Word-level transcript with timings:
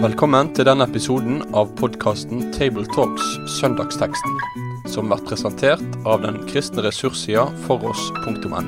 Velkommen 0.00 0.48
til 0.56 0.64
denne 0.64 0.86
episoden 0.88 1.42
av 1.52 1.70
podkasten 1.76 2.46
Tabletalks 2.56 3.26
Søndagsteksten, 3.58 4.36
som 4.88 5.10
blir 5.10 5.20
presentert 5.28 5.98
av 6.08 6.22
den 6.24 6.38
kristne 6.48 6.84
ressurssida 6.86 7.46
foross.no. 7.66 8.62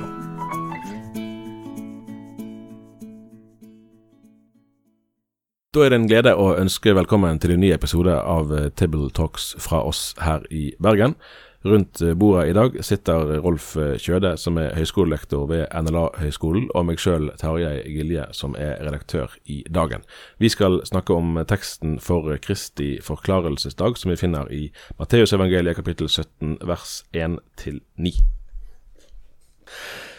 Da 5.72 5.86
er 5.86 5.88
det 5.88 6.00
en 6.02 6.08
glede 6.10 6.34
å 6.36 6.50
ønske 6.60 6.92
velkommen 6.92 7.38
til 7.40 7.54
en 7.54 7.62
ny 7.64 7.70
episode 7.72 8.12
av 8.12 8.52
eh, 8.52 8.68
Table 8.76 9.08
Talks 9.16 9.54
fra 9.56 9.80
oss 9.88 10.10
her 10.20 10.44
i 10.52 10.74
Bergen. 10.84 11.16
Rundt 11.64 12.00
eh, 12.00 12.14
bordet 12.14 12.48
i 12.48 12.52
dag 12.52 12.84
sitter 12.84 13.38
Rolf 13.40 13.76
eh, 13.76 13.94
Kjøde, 13.98 14.34
som 14.36 14.58
er 14.58 14.74
høyskolelektor 14.74 15.46
ved 15.46 15.68
NLA-høgskolen, 15.70 16.66
og 16.74 16.86
meg 16.88 16.98
sjøl, 16.98 17.28
Tarjei 17.38 17.84
Gilje, 17.86 18.24
som 18.34 18.56
er 18.58 18.80
redaktør 18.82 19.36
i 19.46 19.60
Dagen. 19.70 20.02
Vi 20.42 20.50
skal 20.50 20.80
snakke 20.88 21.14
om 21.14 21.38
teksten 21.48 22.00
for 22.02 22.26
Kristi 22.42 22.96
forklarelsesdag, 23.04 23.98
som 23.98 24.10
vi 24.10 24.18
finner 24.18 24.50
i 24.50 24.62
Matteusevangeliet 24.98 25.78
kapittel 25.78 26.10
17 26.10 26.58
vers 26.66 27.02
1-9. 27.14 28.16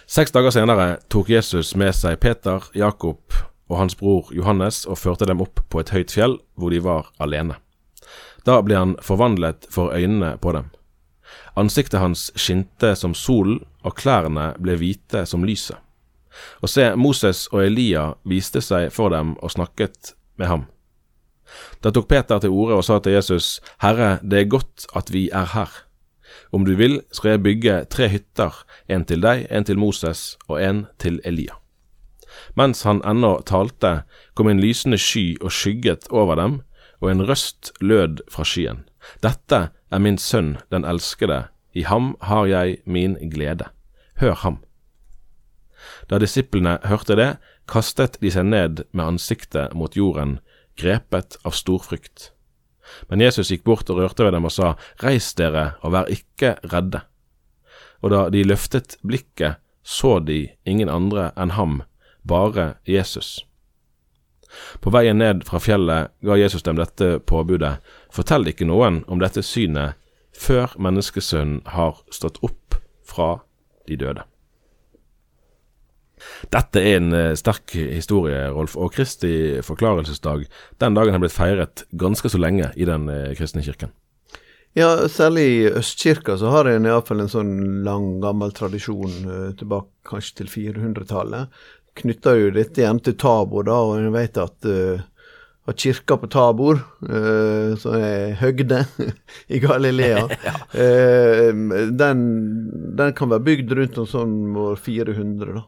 Seks 0.07 0.31
dager 0.31 0.53
senere 0.53 0.87
tok 1.11 1.31
Jesus 1.31 1.73
med 1.79 1.91
seg 1.95 2.19
Peter, 2.23 2.63
Jakob 2.75 3.35
og 3.71 3.79
hans 3.79 3.95
bror 3.99 4.31
Johannes 4.35 4.83
og 4.85 4.99
førte 5.01 5.27
dem 5.27 5.41
opp 5.43 5.59
på 5.71 5.81
et 5.81 5.91
høyt 5.91 6.13
fjell, 6.13 6.37
hvor 6.55 6.71
de 6.71 6.79
var 6.83 7.11
alene. 7.23 7.59
Da 8.47 8.59
ble 8.63 8.79
han 8.79 8.95
forvandlet 9.03 9.67
for 9.71 9.95
øynene 9.95 10.35
på 10.43 10.55
dem. 10.55 10.71
Ansiktet 11.55 12.01
hans 12.01 12.31
skinte 12.35 12.95
som 12.95 13.13
solen, 13.13 13.61
og 13.83 13.97
klærne 13.99 14.53
ble 14.63 14.77
hvite 14.79 15.25
som 15.29 15.43
lyset. 15.45 15.77
Og 16.65 16.69
se, 16.71 16.95
Moses 16.97 17.45
og 17.51 17.65
Elia 17.65 18.13
viste 18.25 18.61
seg 18.63 18.89
for 18.93 19.13
dem 19.13 19.35
og 19.37 19.53
snakket 19.53 20.15
med 20.41 20.49
ham. 20.49 20.63
Da 21.83 21.91
tok 21.93 22.07
Peter 22.09 22.39
til 22.41 22.53
orde 22.53 22.79
og 22.79 22.85
sa 22.87 22.97
til 23.03 23.13
Jesus, 23.13 23.59
Herre, 23.83 24.17
det 24.23 24.39
er 24.39 24.53
godt 24.55 24.87
at 24.97 25.11
vi 25.13 25.27
er 25.29 25.51
her. 25.53 25.69
Om 26.53 26.65
du 26.65 26.73
vil, 26.77 27.01
skal 27.11 27.35
jeg 27.35 27.43
bygge 27.43 27.75
tre 27.93 28.07
hytter, 28.09 28.55
en 28.89 29.05
til 29.05 29.21
deg, 29.21 29.45
en 29.49 29.65
til 29.67 29.77
Moses 29.77 30.37
og 30.47 30.61
en 30.61 30.85
til 31.01 31.19
Elia. 31.25 31.59
Mens 32.57 32.83
han 32.87 33.01
ennå 33.05 33.35
talte, 33.45 34.03
kom 34.33 34.49
en 34.49 34.61
lysende 34.61 34.97
sky 34.97 35.37
og 35.41 35.53
skygget 35.53 36.09
over 36.09 36.35
dem, 36.39 36.61
og 37.01 37.11
en 37.11 37.25
røst 37.27 37.73
lød 37.81 38.23
fra 38.31 38.45
skyen. 38.47 38.83
Dette 39.23 39.69
er 39.91 39.99
min 39.99 40.17
sønn, 40.17 40.57
den 40.71 40.85
elskede, 40.85 41.47
i 41.73 41.83
ham 41.89 42.13
har 42.21 42.45
jeg 42.45 42.77
min 42.85 43.17
glede. 43.31 43.69
Hør 44.21 44.35
ham. 44.43 44.59
Da 46.09 46.19
disiplene 46.21 46.77
hørte 46.85 47.17
det, 47.19 47.29
kastet 47.67 48.19
de 48.21 48.31
seg 48.31 48.47
ned 48.47 48.83
med 48.91 49.15
ansiktet 49.15 49.73
mot 49.77 49.95
jorden, 49.97 50.37
grepet 50.79 51.37
av 51.43 51.55
stor 51.57 51.83
frykt. 51.83 52.31
Men 53.09 53.23
Jesus 53.23 53.51
gikk 53.51 53.63
bort 53.67 53.89
og 53.89 54.01
rørte 54.01 54.25
ved 54.25 54.35
dem 54.35 54.45
og 54.47 54.53
sa, 54.53 54.75
Reis 55.03 55.31
dere 55.39 55.73
og 55.81 55.95
vær 55.95 56.11
ikke 56.11 56.57
redde. 56.71 57.01
Og 58.03 58.11
da 58.11 58.27
de 58.29 58.43
løftet 58.45 58.97
blikket, 59.03 59.59
så 59.83 60.19
de 60.19 60.47
ingen 60.67 60.91
andre 60.91 61.31
enn 61.39 61.55
ham, 61.57 61.81
bare 62.27 62.75
Jesus. 62.87 63.41
På 64.79 64.91
veien 64.93 65.17
ned 65.17 65.43
fra 65.47 65.59
fjellet 65.63 66.11
ga 66.23 66.37
Jesus 66.37 66.63
dem 66.63 66.77
dette 66.77 67.17
påbudet. 67.27 67.79
Fortell 68.13 68.45
ikke 68.51 68.67
noen 68.69 69.01
om 69.09 69.21
dette 69.21 69.41
synet 69.45 69.97
før 70.37 70.75
menneskesønnen 70.81 71.63
har 71.73 72.03
stått 72.13 72.39
opp 72.45 72.77
fra 73.05 73.35
de 73.89 73.97
døde. 73.99 74.25
Dette 76.53 76.79
er 76.79 76.99
en 77.01 77.15
eh, 77.17 77.33
sterk 77.35 77.73
historie, 77.75 78.45
Rolf, 78.53 78.77
og 78.79 78.93
Kristi 78.95 79.59
forklarelsesdag 79.65 80.45
den 80.79 80.95
dagen 80.95 81.15
har 81.15 81.23
blitt 81.23 81.35
feiret 81.35 81.83
ganske 81.99 82.31
så 82.31 82.39
lenge 82.39 82.69
i 82.79 82.87
den 82.87 83.09
eh, 83.11 83.33
kristne 83.37 83.65
kirken. 83.65 83.91
Ja, 84.77 85.07
særlig 85.11 85.43
i 85.51 85.69
Østkirka 85.69 86.37
så 86.39 86.49
har 86.49 86.69
en 86.69 86.87
iallfall 86.89 87.21
en 87.21 87.29
sånn 87.29 87.53
lang, 87.85 88.17
gammel 88.23 88.53
tradisjon 88.55 89.17
eh, 89.25 89.49
tilbake 89.59 89.91
kanskje 90.09 90.39
til 90.41 90.53
400-tallet, 90.53 91.51
knytter 91.99 92.39
jo 92.39 92.53
dette 92.55 92.81
igjen 92.81 93.01
til 93.05 93.17
Tabor, 93.21 93.67
da, 93.67 93.75
og 93.85 93.99
en 93.99 94.13
vet 94.15 94.39
at, 94.41 94.65
uh, 94.65 95.03
at 95.69 95.79
kirka 95.79 96.17
på 96.19 96.27
Tabor, 96.31 96.81
uh, 97.07 97.75
som 97.79 97.95
er 97.95 98.33
høgde 98.41 98.83
i 99.53 99.61
Galilea, 99.63 100.25
ja. 100.47 100.55
uh, 100.75 101.51
den, 101.91 102.25
den, 102.97 103.13
kan 103.15 103.31
være 103.31 103.47
bygd 103.47 103.77
rundt 103.79 104.01
om 104.03 104.09
sånn 104.09 104.35
år 104.59 104.81
400, 104.81 105.53
da. 105.55 105.67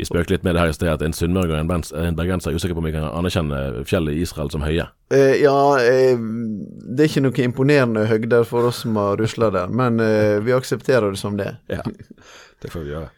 Vi 0.00 0.06
spøkte 0.08 0.32
litt 0.32 0.44
med 0.46 0.56
det 0.56 0.62
her 0.62 0.70
i 0.72 0.74
sted, 0.76 0.88
at 0.88 1.02
en 1.04 1.12
sunnmøring 1.12 1.52
og 1.58 1.92
en 2.00 2.16
bergenser 2.16 2.52
er 2.52 2.56
usikker 2.56 2.76
på 2.76 2.80
om 2.80 2.88
vi 2.88 2.94
kan 2.94 3.04
anerkjenne 3.10 3.84
fjellet 3.88 4.16
i 4.16 4.22
Israel 4.24 4.48
som 4.52 4.64
høye. 4.64 4.86
Eh, 5.12 5.42
ja, 5.42 5.56
eh, 5.82 6.16
det 6.16 7.04
er 7.04 7.10
ikke 7.10 7.24
noe 7.26 7.44
imponerende 7.44 8.06
høgder 8.08 8.46
for 8.48 8.70
oss 8.70 8.80
som 8.86 8.96
har 8.96 9.20
rusla 9.20 9.50
der, 9.52 9.68
men 9.68 10.00
eh, 10.00 10.38
vi 10.44 10.56
aksepterer 10.56 11.12
det 11.12 11.20
som 11.20 11.36
det. 11.36 11.52
Ja, 11.68 11.84
det 11.84 12.72
får 12.72 12.86
vi 12.86 12.94
gjøre. 12.94 13.10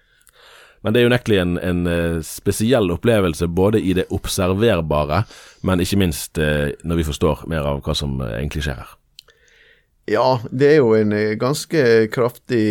Men 0.82 0.94
det 0.94 1.03
er 1.03 1.10
unektelig 1.12 1.38
en, 1.43 1.54
en 1.62 1.84
uh, 1.87 2.19
spesiell 2.26 2.91
opplevelse 2.94 3.47
både 3.47 3.81
i 3.81 3.94
det 3.98 4.09
observerbare, 4.15 5.22
men 5.66 5.82
ikke 5.82 6.00
minst 6.03 6.41
uh, 6.43 6.75
når 6.82 7.03
vi 7.03 7.09
forstår 7.12 7.47
mer 7.50 7.69
av 7.70 7.82
hva 7.87 7.94
som 7.97 8.19
uh, 8.22 8.34
egentlig 8.34 8.66
skjer 8.66 8.82
her. 8.82 8.98
Ja, 10.10 10.26
det 10.50 10.72
er 10.72 10.78
jo 10.81 10.97
en 10.98 11.15
ganske 11.38 11.82
kraftig 12.10 12.65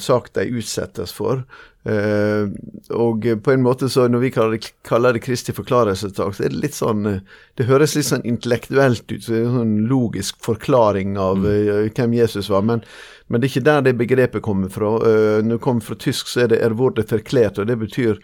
sak 0.00 0.30
de 0.32 0.46
utsettes 0.56 1.12
for. 1.12 1.44
Uh, 1.86 2.50
og 2.98 3.22
på 3.46 3.52
en 3.52 3.62
måte 3.62 3.86
så 3.92 4.08
når 4.10 4.22
vi 4.24 4.30
kaller 4.34 4.56
det, 4.56 4.72
kaller 4.88 5.14
det 5.14 5.20
Kristi 5.22 5.52
forklarelsesdag, 5.54 6.32
så 6.34 6.42
er 6.42 6.50
det 6.50 6.62
litt 6.64 6.74
sånn 6.74 7.04
Det 7.06 7.66
høres 7.68 7.94
litt 7.94 8.08
sånn 8.08 8.24
intellektuelt 8.26 9.04
ut, 9.12 9.20
så 9.22 9.30
det 9.30 9.38
er 9.38 9.44
en 9.46 9.60
sånn 9.60 9.76
logisk 9.86 10.40
forklaring 10.42 11.14
av 11.20 11.46
uh, 11.46 11.86
hvem 11.86 12.16
Jesus 12.16 12.50
var. 12.50 12.66
Men, 12.66 12.82
men, 13.28 13.40
det 13.40 13.46
er 13.48 13.52
ikke 13.54 13.66
der 13.68 13.84
det 13.86 13.98
begrepet 13.98 14.42
kommer 14.42 14.72
fra. 14.72 14.96
Uh, 15.02 15.42
når 15.44 15.56
det 15.56 15.62
kommer 15.64 15.82
fra 15.84 15.94
tysk, 15.94 16.28
så 16.28 16.44
er 16.44 16.52
det 16.54 16.62
'er 16.62 16.76
wurde 16.78 17.02
verklært', 17.02 17.58
og 17.58 17.66
det 17.66 17.78
betyr 17.78 18.18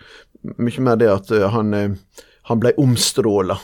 mye 0.58 0.80
mer 0.80 0.96
det 0.96 1.10
at 1.10 1.30
han, 1.50 1.98
han 2.44 2.60
ble 2.60 2.72
omstråla. 2.78 3.58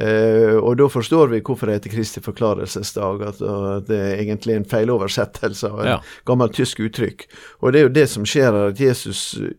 Uh, 0.00 0.56
og 0.56 0.78
da 0.80 0.86
forstår 0.88 1.28
vi 1.28 1.42
hvorfor 1.44 1.68
det 1.68 1.74
heter 1.76 1.92
Kristi 1.92 2.20
forklarelsesdag. 2.24 3.24
At, 3.28 3.42
at 3.42 3.90
det 3.90 3.98
er 3.98 4.22
egentlig 4.22 4.56
en 4.56 4.68
feiloversettelse 4.68 5.68
av 5.68 5.82
et 5.82 5.90
ja. 5.90 5.98
gammelt 6.28 6.56
tysk 6.56 6.80
uttrykk. 6.80 7.26
Og 7.60 7.72
det 7.72 7.80
er 7.80 7.84
jo 7.86 7.96
det 7.98 8.06
som 8.08 8.24
skjer 8.28 8.48
her, 8.48 8.70
at 8.72 8.80
Jesus 8.80 9.34
eh, 9.36 9.52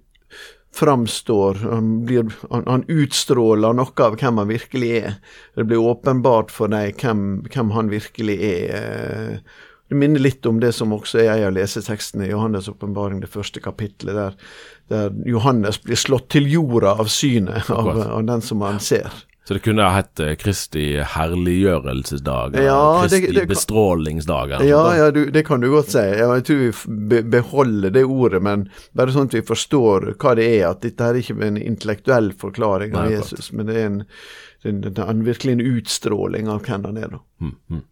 framstår 0.73 1.61
Han, 1.69 1.91
blir, 2.07 2.33
han, 2.49 2.65
han 2.65 2.85
utstråler 2.89 3.77
noe 3.77 3.93
av 4.07 4.17
hvem 4.17 4.41
han 4.41 4.49
virkelig 4.49 4.89
er. 5.03 5.19
Det 5.53 5.67
blir 5.69 5.85
åpenbart 5.85 6.49
for 6.51 6.73
deg 6.73 6.97
hvem, 6.97 7.43
hvem 7.53 7.75
han 7.77 7.93
virkelig 7.93 8.39
er. 8.49 9.37
Uh, 9.37 9.69
det 9.93 9.99
minner 9.99 10.23
litt 10.23 10.45
om 10.49 10.59
det 10.59 10.71
som 10.73 10.93
også 10.95 11.19
er 11.21 11.35
en 11.35 11.51
av 11.51 11.57
lesetekstene 11.59 12.25
i 12.25 12.31
Johannes' 12.31 12.69
åpenbaring, 12.71 13.19
det 13.21 13.29
første 13.29 13.61
kapitlet, 13.61 14.15
der, 14.17 14.39
der, 14.89 15.13
Johannes 15.29 15.77
blir 15.83 15.99
slått 15.99 16.31
til 16.33 16.49
jorda 16.49 16.95
av 16.97 17.11
synet 17.13 17.69
av, 17.69 17.91
av 18.01 18.25
den 18.25 18.41
som 18.41 18.65
han 18.65 18.81
ser. 18.81 19.13
Så 19.45 19.53
det 19.53 19.59
kunne 19.59 19.83
ha 19.83 19.91
hett 19.91 20.19
eh, 20.23 20.33
Kristi 20.39 20.85
herliggjørelsesdag, 21.13 22.57
ja, 22.63 22.79
Kristi 23.03 23.27
det, 23.27 23.41
det, 23.41 23.45
bestrålingsdag? 23.51 24.55
Ja, 24.63 24.81
ja 24.97 25.11
du, 25.11 25.25
det 25.35 25.43
kan 25.43 25.61
du 25.61 25.69
godt 25.75 25.91
si. 25.93 26.01
Jeg 26.01 26.45
tror 26.47 26.83
vi 27.11 27.21
beholder 27.35 27.93
det 27.93 28.05
ordet, 28.07 28.39
men 28.49 28.69
bare 28.97 29.13
sånn 29.13 29.27
at 29.29 29.37
vi 29.37 29.43
forstår 29.45 30.13
hva 30.15 30.33
det 30.39 30.49
er. 30.55 30.69
At 30.71 30.81
dette 30.87 31.05
er 31.05 31.21
ikke 31.21 31.37
en 31.43 31.59
intellektuell 31.59 32.31
forklaring 32.39 32.95
av 32.95 33.11
Nei, 33.11 33.17
Jesus, 33.19 33.51
men 33.51 33.69
det 33.69 33.77
er 33.77 33.89
en, 33.91 34.03
en, 34.63 34.85
en, 34.95 35.25
virkelig 35.27 35.59
en 35.59 35.67
utstråling 35.75 36.49
av 36.49 36.63
hvem 36.63 36.87
han 36.89 37.03
er. 37.03 37.17
da. 37.17 37.25
Mm, 37.43 37.57
mm. 37.69 37.89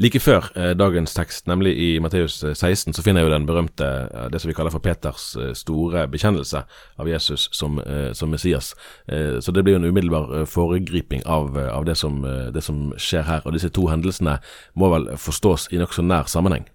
Like 0.00 0.20
før 0.22 0.46
eh, 0.56 0.72
dagens 0.78 1.12
tekst, 1.14 1.46
nemlig 1.50 1.74
i 1.76 1.88
Matteus 2.00 2.38
16, 2.40 2.90
eh, 2.90 2.96
så 2.96 3.04
finner 3.04 3.20
jeg 3.20 3.28
jo 3.28 3.34
den 3.34 3.46
berømte, 3.48 3.88
eh, 4.08 4.28
det 4.32 4.40
som 4.40 4.48
vi 4.48 4.56
kaller 4.56 4.72
for 4.72 4.82
Peters 4.84 5.34
eh, 5.36 5.52
store 5.58 6.06
bekjennelse 6.08 6.62
av 7.00 7.10
Jesus 7.10 7.48
som, 7.52 7.78
eh, 7.82 8.12
som 8.16 8.32
Messias. 8.32 8.72
Eh, 9.08 9.38
så 9.40 9.52
det 9.52 9.64
blir 9.64 9.76
jo 9.76 9.82
en 9.82 9.90
umiddelbar 9.90 10.46
foregriping 10.48 11.26
av, 11.26 11.58
av 11.58 11.84
det, 11.84 11.98
som, 12.00 12.22
det, 12.54 12.64
som, 12.64 12.90
skjer 12.96 13.26
her. 13.28 13.44
Og 13.44 13.56
disse 13.56 13.68
to 13.74 13.88
hendelsene 13.90 14.38
må 14.74 14.90
vel 14.94 15.10
forstås 15.20 15.68
i 15.74 15.80
nokså 15.82 16.06
nær 16.06 16.30
sammenheng? 16.30 16.68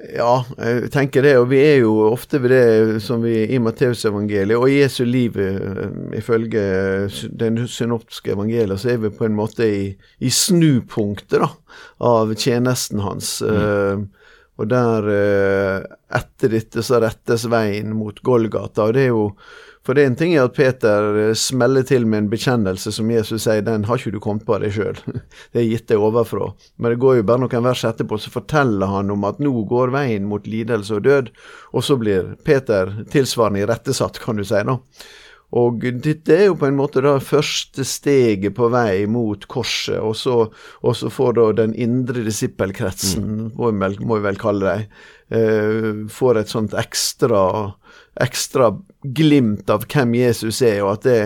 Ja, 0.00 0.44
jeg 0.56 0.88
tenker 0.94 1.24
det. 1.24 1.34
Og 1.40 1.50
vi 1.50 1.58
er 1.60 1.82
jo 1.82 1.92
ofte 2.08 2.40
ved 2.40 2.54
det 2.54 3.02
som 3.04 3.20
vi 3.24 3.42
i 3.52 3.60
Matteusevangeliet 3.60 4.56
og 4.56 4.70
i 4.70 4.78
Jesu 4.80 5.02
liv, 5.04 5.36
eh, 5.36 5.90
ifølge 6.16 6.62
den 7.42 7.60
synoptiske 7.68 8.32
evangeliet, 8.32 8.80
så 8.80 8.94
er 8.94 9.02
vi 9.04 9.12
på 9.12 9.28
en 9.28 9.36
måte 9.36 9.68
i, 9.68 9.82
i 10.20 10.32
snupunktet 10.32 11.42
da, 11.44 11.50
av 12.00 12.32
tjenesten 12.34 13.04
hans. 13.04 13.38
Mm. 13.44 14.08
Og 14.60 14.68
der, 14.68 15.08
eh, 15.08 15.88
etter 16.12 16.52
dette, 16.52 16.84
så 16.84 17.00
rettes 17.00 17.46
veien 17.48 17.94
mot 17.96 18.18
Golgata. 18.22 18.88
Og 18.88 18.94
det 18.94 19.08
er 19.08 19.12
jo 19.14 19.32
For 19.80 19.96
det 19.96 20.02
er 20.02 20.10
en 20.10 20.16
ting 20.16 20.34
at 20.36 20.52
Peter 20.52 21.06
eh, 21.16 21.30
smeller 21.32 21.82
til 21.88 22.04
med 22.04 22.18
en 22.18 22.26
bekjennelse 22.28 22.90
som 22.92 23.08
Jesus 23.10 23.46
sier, 23.46 23.62
den 23.64 23.86
har 23.88 23.96
ikke 23.96 24.12
du 24.12 24.18
kommet 24.20 24.44
på 24.44 24.58
deg 24.60 24.74
sjøl. 24.76 24.98
Det 25.52 25.62
er 25.62 25.70
gitt 25.70 25.86
deg 25.88 26.04
overfra. 26.04 26.50
Men 26.76 26.92
det 26.92 27.00
går 27.00 27.16
jo 27.16 27.24
bare 27.24 27.40
noen 27.40 27.64
vers 27.64 27.86
etterpå, 27.88 28.18
så 28.20 28.28
forteller 28.28 28.92
han 28.92 29.10
om 29.10 29.24
at 29.24 29.40
nå 29.40 29.54
går 29.70 29.94
veien 29.96 30.28
mot 30.28 30.44
lidelse 30.44 31.00
og 31.00 31.06
død. 31.08 31.32
Og 31.72 31.86
så 31.86 31.96
blir 31.96 32.34
Peter 32.44 32.92
tilsvarende 33.08 33.64
irettesatt, 33.64 34.20
kan 34.20 34.36
du 34.36 34.44
si. 34.44 34.60
da. 34.68 34.76
Og 35.58 35.82
dette 35.82 36.34
er 36.34 36.44
jo 36.46 36.56
på 36.60 36.68
en 36.68 36.76
måte 36.78 37.02
da 37.02 37.16
første 37.22 37.82
steget 37.86 38.54
på 38.54 38.68
vei 38.70 39.02
mot 39.10 39.42
korset, 39.50 39.98
og 39.98 40.14
så, 40.18 40.44
og 40.86 40.94
så 40.96 41.10
får 41.10 41.32
da 41.38 41.46
den 41.64 41.74
indre 41.74 42.22
disippelkretsen, 42.26 43.24
mm. 43.26 43.48
må, 43.58 43.72
vi 43.72 43.82
vel, 43.82 43.96
må 44.06 44.20
vi 44.20 44.26
vel 44.28 44.38
kalle 44.38 44.74
dem, 44.76 45.00
eh, 45.34 45.88
får 46.14 46.38
et 46.42 46.54
sånt 46.54 46.76
ekstra, 46.78 47.42
ekstra 48.22 48.70
glimt 49.02 49.72
av 49.74 49.88
hvem 49.90 50.14
Jesus 50.20 50.62
er, 50.62 50.84
og 50.84 51.00
at 51.00 51.08
det, 51.08 51.18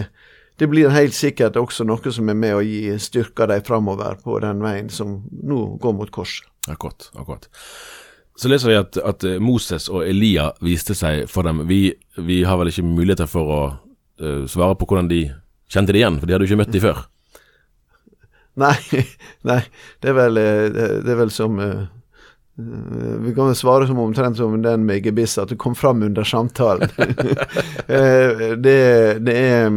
det 0.63 0.71
blir 0.73 0.95
helt 0.95 1.17
sikkert 1.17 1.61
også 1.61 1.85
noe 1.85 2.17
som 2.17 2.33
er 2.33 2.41
med 2.47 2.57
å 2.57 2.65
gi 2.65 2.97
styrka 2.97 3.51
dem 3.53 3.67
framover 3.67 4.17
på 4.25 4.41
den 4.41 4.65
veien 4.65 4.89
som 4.89 5.19
nå 5.45 5.67
går 5.85 6.01
mot 6.01 6.15
korset. 6.15 6.49
Akkurat, 6.65 7.11
akkurat. 7.13 7.51
Så 8.41 8.49
leser 8.49 8.73
vi 8.73 8.81
at, 8.81 8.97
at 8.97 9.25
Moses 9.45 9.91
og 9.93 10.07
Elia 10.09 10.49
viste 10.65 10.97
seg 10.97 11.29
for 11.31 11.45
dem. 11.47 11.67
Vi, 11.69 11.93
vi 12.17 12.41
har 12.49 12.57
vel 12.59 12.73
ikke 12.73 12.87
muligheter 12.87 13.29
for 13.31 13.53
å 13.53 13.65
uh, 14.25 14.45
svare 14.51 14.77
på 14.79 14.89
hvordan 14.89 15.11
de 15.11 15.27
kjente 15.71 15.95
det 15.95 16.01
igjen, 16.01 16.21
for 16.21 16.27
de 16.27 16.35
hadde 16.35 16.47
jo 16.47 16.53
ikke 16.53 16.63
møtt 16.63 16.73
de 16.75 16.83
før. 16.85 17.05
Nei, 18.65 18.77
nei, 19.43 19.59
det 19.99 20.13
er 20.13 20.15
vel, 20.15 20.39
eh, 20.39 20.69
det 21.03 21.11
er 21.11 21.17
vel 21.19 21.33
som 21.35 21.57
uh, 21.59 21.89
Vi 22.55 23.33
kan 23.35 23.51
svare 23.59 23.89
som 23.89 23.99
omtrent 23.99 24.39
som 24.39 24.55
den 24.63 24.85
med 24.87 25.03
gebiss, 25.03 25.35
at 25.43 25.51
du 25.51 25.57
kom 25.59 25.75
fram 25.75 26.05
under 26.07 26.23
samtalen. 26.23 26.87
det, 28.65 28.77
det, 29.27 29.35
er 29.35 29.75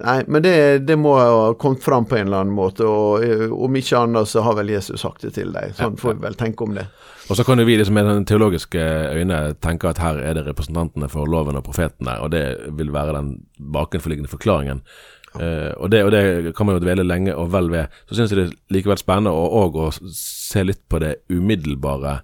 Nei, 0.00 0.20
men 0.26 0.42
det, 0.44 0.54
det, 0.88 0.96
må 0.96 1.12
ha 1.18 1.52
kommet 1.60 1.84
fram 1.84 2.06
på 2.08 2.16
en 2.16 2.30
eller 2.30 2.44
annen 2.44 2.56
måte, 2.56 2.86
og 2.88 3.52
om 3.52 3.76
ikke 3.76 4.00
annet 4.00 4.30
så 4.30 4.44
har 4.46 4.56
vel 4.56 4.72
Jesus 4.72 5.02
sagt 5.04 5.26
det 5.26 5.34
til 5.36 5.52
deg. 5.52 5.74
Sånn 5.76 5.98
får 6.00 6.16
vi 6.16 6.24
vel 6.24 6.38
tenke 6.40 6.64
om 6.64 6.76
det. 6.78 6.86
Og 7.30 7.38
så 7.38 7.44
kan 7.46 7.60
jo 7.60 7.66
vi 7.68 7.76
liksom 7.78 7.94
med 7.94 8.08
den 8.08 8.26
teologiske 8.26 8.84
øyne 9.14 9.38
tenke 9.62 9.90
at 9.92 10.00
her 10.02 10.18
er 10.18 10.34
det 10.34 10.46
representantene 10.48 11.06
for 11.12 11.30
loven 11.30 11.58
og 11.60 11.66
profetene, 11.68 12.16
og 12.24 12.32
det 12.34 12.44
vil 12.78 12.92
være 12.94 13.14
den 13.18 13.34
bakenforliggende 13.60 14.32
forklaringen. 14.32 14.82
Uh, 15.30 15.70
og, 15.76 15.92
det, 15.92 16.00
og, 16.02 16.10
det, 16.10 16.54
kan 16.58 16.66
man 16.66 16.74
jo 16.74 16.82
dvele 16.82 17.04
lenge 17.06 17.36
og 17.38 17.52
vel 17.52 17.70
ved. 17.70 17.92
Så 18.08 18.18
syns 18.18 18.32
jeg 18.32 18.40
det 18.40 18.46
er 18.48 18.56
likevel 18.74 18.98
spennende 18.98 19.30
å, 19.30 19.68
å 19.68 19.90
se 20.16 20.64
litt 20.66 20.82
på 20.90 20.98
det 21.02 21.20
umiddelbare. 21.30 22.16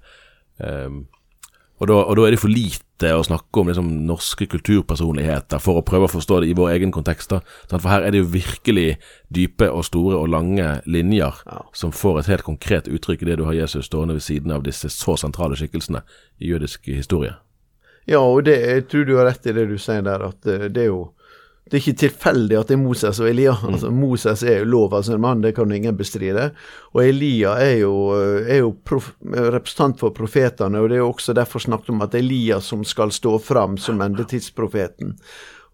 Um, 0.58 1.05
og, 1.76 1.88
da, 1.90 1.96
og 2.02 2.17
da 2.17 2.26
er 2.26 2.34
det 2.34 2.40
for 2.40 2.52
lite 2.52 3.11
å 3.12 3.25
snakke 3.26 3.61
om 3.61 3.69
liksom, 3.69 3.88
norske 4.08 4.46
kulturpersonligheter 4.49 5.61
for 5.61 5.81
å 5.81 5.84
prøve 5.84 6.08
å 6.08 6.12
forstå 6.14 6.40
det 6.40 6.49
i 6.49 6.56
vår 6.56 6.73
egen 6.78 6.94
kontekst. 6.94 7.34
Da. 7.34 7.43
For 7.69 7.90
her 7.93 8.06
er 8.06 8.14
det 8.14 8.23
jo 8.23 8.31
virkelig 8.32 8.87
dype 9.28 9.69
og 9.69 9.84
store 9.84 10.17
og 10.23 10.31
lange 10.32 10.78
linjer 10.88 11.43
ja. 11.44 11.58
som 11.76 11.93
får 11.93 12.23
et 12.23 12.31
helt 12.32 12.46
konkret 12.49 12.88
uttrykk 12.88 13.26
i 13.26 13.31
det 13.31 13.40
du 13.43 13.44
har 13.49 13.58
Jesus 13.58 13.90
stående 13.90 14.17
ved 14.17 14.25
siden 14.25 14.55
av 14.56 14.64
disse 14.64 14.88
så 14.93 15.19
sentrale 15.20 15.58
skikkelsene 15.61 16.00
i 16.40 16.55
jødisk 16.55 16.88
historie. 16.88 17.37
Ja, 18.06 18.22
og 18.22 18.46
det, 18.46 18.56
jeg 18.62 18.87
tror 18.88 19.05
du 19.05 19.17
har 19.19 19.29
rett 19.29 19.49
i 19.50 19.55
det 19.56 19.67
du 19.69 19.76
sier 19.82 20.05
der, 20.06 20.22
at 20.31 20.46
eh, 20.49 20.69
det 20.70 20.87
er 20.87 20.93
jo 20.93 21.00
det 21.66 21.74
er 21.74 21.82
ikke 21.82 21.98
tilfeldig 21.98 22.58
at 22.60 22.68
det 22.70 22.76
er 22.76 22.78
Moses 22.78 23.18
og 23.18 23.26
Elia. 23.26 23.56
Mm. 23.58 23.72
Altså, 23.72 23.88
Moses 23.90 24.42
er 24.46 24.60
jo 24.60 24.68
lovens 24.70 25.08
mann, 25.18 25.42
det 25.42 25.56
kan 25.56 25.72
ingen 25.74 25.96
bestride. 25.98 26.52
Og 26.94 27.02
Elia 27.02 27.56
er 27.58 27.80
jo, 27.80 27.94
er 28.14 28.60
jo 28.60 28.70
prof, 28.86 29.10
representant 29.26 29.98
for 29.98 30.14
profetene, 30.14 30.78
og 30.78 30.88
det 30.88 31.00
er 31.00 31.02
jo 31.02 31.10
også 31.10 31.34
derfor 31.34 31.64
snakket 31.64 31.90
om 31.90 32.06
at 32.06 32.14
det 32.14 32.20
er 32.20 32.26
Elia 32.28 32.60
som 32.62 32.86
skal 32.86 33.10
stå 33.10 33.34
fram 33.42 33.74
som 33.82 33.98
endetidsprofeten. 34.04 35.16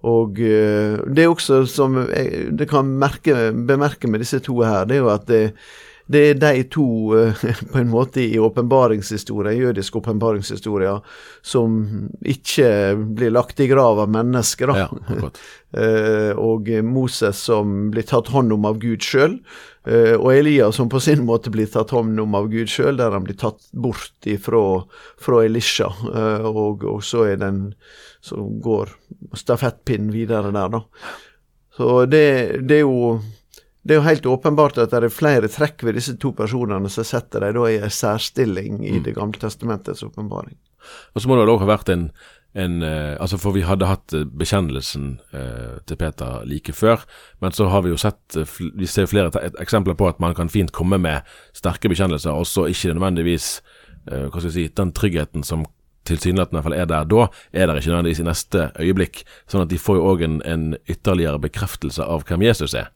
Og 0.09 0.41
uh, 0.41 0.97
det 1.13 1.23
er 1.23 1.31
også 1.31 1.61
som 1.71 2.01
det 2.03 2.67
kan 2.73 2.89
merke, 2.99 3.53
bemerke 3.53 4.09
med 4.11 4.25
disse 4.25 4.41
to 4.43 4.63
her, 4.65 4.89
det 4.89 4.97
er 4.97 5.05
jo 5.05 5.13
at 5.13 5.29
det, 5.29 5.43
det 6.13 6.23
er 6.31 6.39
de 6.41 6.63
to, 6.71 6.87
eh, 7.19 7.45
på 7.73 7.79
en 7.79 7.91
måte, 7.91 8.23
i 8.23 8.39
åpenbaringshistorie, 8.39 9.57
jødisk 9.59 9.97
åpenbaringshistorie, 9.97 10.95
som 11.43 11.81
ikke 12.21 12.69
blir 13.17 13.33
lagt 13.35 13.61
i 13.61 13.69
grav 13.71 14.01
av 14.05 14.13
mennesker. 14.13 14.73
Ja, 14.77 14.89
uh, 14.93 16.33
og 16.51 16.69
Moses 16.85 17.41
som 17.49 17.91
blir 17.93 18.07
tatt 18.09 18.31
hånd 18.35 18.53
om 18.53 18.69
av 18.69 18.79
Gud 18.83 19.05
sjøl, 19.05 19.39
uh, 19.89 20.15
og 20.19 20.29
Elias 20.35 20.79
som 20.79 20.93
på 20.93 21.01
sin 21.03 21.25
måte 21.29 21.53
blir 21.55 21.71
tatt 21.73 21.95
hånd 21.97 22.21
om 22.21 22.39
av 22.39 22.51
Gud 22.53 22.71
sjøl, 22.71 22.97
der 23.01 23.17
han 23.17 23.27
blir 23.27 23.39
tatt 23.41 23.65
bort 23.73 24.29
ifra, 24.29 24.65
fra 25.21 25.43
Elisha. 25.47 25.91
Og, 26.53 26.85
og, 26.85 27.03
så 27.05 27.27
er 27.33 27.41
den 27.41 27.63
som 28.23 28.61
går 28.63 28.93
stafettpinnen 29.37 30.13
videre 30.15 30.53
der, 30.55 30.77
da. 30.77 30.83
Så 31.73 32.05
det, 32.05 32.27
det 32.69 32.83
er 32.83 32.85
jo 32.85 33.17
det 33.83 33.95
er 33.95 33.99
jo 33.99 34.07
helt 34.07 34.27
åpenbart 34.31 34.79
at 34.79 34.93
det 34.95 35.09
er 35.09 35.15
flere 35.15 35.49
trekk 35.51 35.83
ved 35.83 35.97
disse 35.99 36.15
to 36.23 36.31
personene 36.39 36.91
som 36.93 37.07
setter 37.07 37.43
dem 37.49 37.65
i 37.67 37.81
en 37.81 37.91
særstilling 37.91 38.79
i 38.87 38.99
mm. 38.99 39.03
Det 39.09 39.17
gamle 39.17 39.41
testamentets 39.43 40.05
åpenbaring. 40.07 40.55
Og 41.15 41.23
så 41.23 41.31
må 41.31 41.39
det 41.39 41.51
òg 41.51 41.65
ha 41.65 41.71
vært 41.71 41.91
en, 41.91 42.05
en 42.59 42.79
uh, 42.83 43.19
altså 43.23 43.41
For 43.43 43.55
vi 43.57 43.65
hadde 43.67 43.91
hatt 43.91 44.15
uh, 44.15 44.23
bekjennelsen 44.27 45.17
eh, 45.35 45.77
til 45.87 45.99
Peter 45.99 46.47
like 46.47 46.75
før, 46.75 47.03
men 47.43 47.55
så 47.55 47.69
har 47.73 47.83
vi 47.83 47.91
jo 47.91 47.99
sett 47.99 48.39
Vi 48.59 48.87
ser 48.87 49.11
flere 49.11 49.31
eksempler 49.63 49.99
på 49.99 50.09
at 50.11 50.23
man 50.23 50.35
kan 50.39 50.51
fint 50.51 50.75
komme 50.75 50.99
med 51.03 51.27
sterke 51.55 51.91
bekjennelser, 51.91 52.35
og 52.35 52.47
så 52.47 52.69
ikke 52.71 52.95
nødvendigvis 52.95 53.61
hva 54.03 54.33
skal 54.33 54.49
jeg 54.49 54.55
si, 54.57 54.63
den 54.75 54.91
tryggheten 54.91 55.45
som 55.47 55.61
tilsynelatende 56.11 56.57
i 56.57 56.59
hvert 56.59 56.67
fall 56.67 56.75
er 56.75 56.89
der 56.91 57.05
da, 57.07 57.27
er 57.55 57.69
der 57.71 57.79
ikke 57.79 57.93
nødvendigvis 57.93 58.19
i 58.19 58.27
neste 58.27 58.65
øyeblikk. 58.83 59.21
Sånn 59.47 59.63
at 59.63 59.71
de 59.71 59.79
får 59.79 60.01
jo 60.01 60.09
òg 60.11 60.25
en, 60.27 60.41
en 60.43 60.65
ytterligere 60.91 61.39
bekreftelse 61.45 62.03
av 62.03 62.27
hvem 62.27 62.43
Jesus 62.49 62.75
er. 62.75 62.91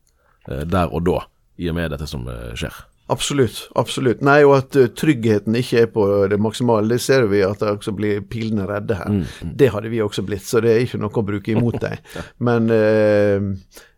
Eh, 0.48 0.66
der 0.66 0.92
og 0.94 1.06
da, 1.06 1.22
i 1.58 1.70
og 1.70 1.76
med 1.78 1.90
dette 1.94 2.08
som 2.10 2.26
eh, 2.30 2.52
skjer. 2.58 2.84
Absolutt. 3.08 3.68
absolutt. 3.78 4.22
Nei, 4.26 4.40
og 4.42 4.56
at 4.56 4.76
uh, 4.80 4.88
tryggheten 4.90 5.54
ikke 5.54 5.84
er 5.84 5.90
på 5.94 6.04
det 6.26 6.40
maksimale, 6.42 6.90
det 6.90 6.98
ser 7.04 7.28
vi 7.30 7.44
at 7.46 7.60
det 7.62 7.76
også 7.76 7.92
blir 7.94 8.24
pilene 8.26 8.66
redde 8.66 8.96
her. 8.98 9.12
Mm, 9.12 9.20
mm. 9.22 9.52
Det 9.60 9.68
hadde 9.70 9.92
vi 9.92 10.00
også 10.02 10.24
blitt, 10.26 10.42
så 10.42 10.58
det 10.62 10.72
er 10.72 10.82
ikke 10.82 10.98
noe 10.98 11.14
å 11.14 11.26
bruke 11.28 11.54
imot 11.54 11.78
deg. 11.84 12.02
Men 12.48 12.66
eh, 12.74 13.46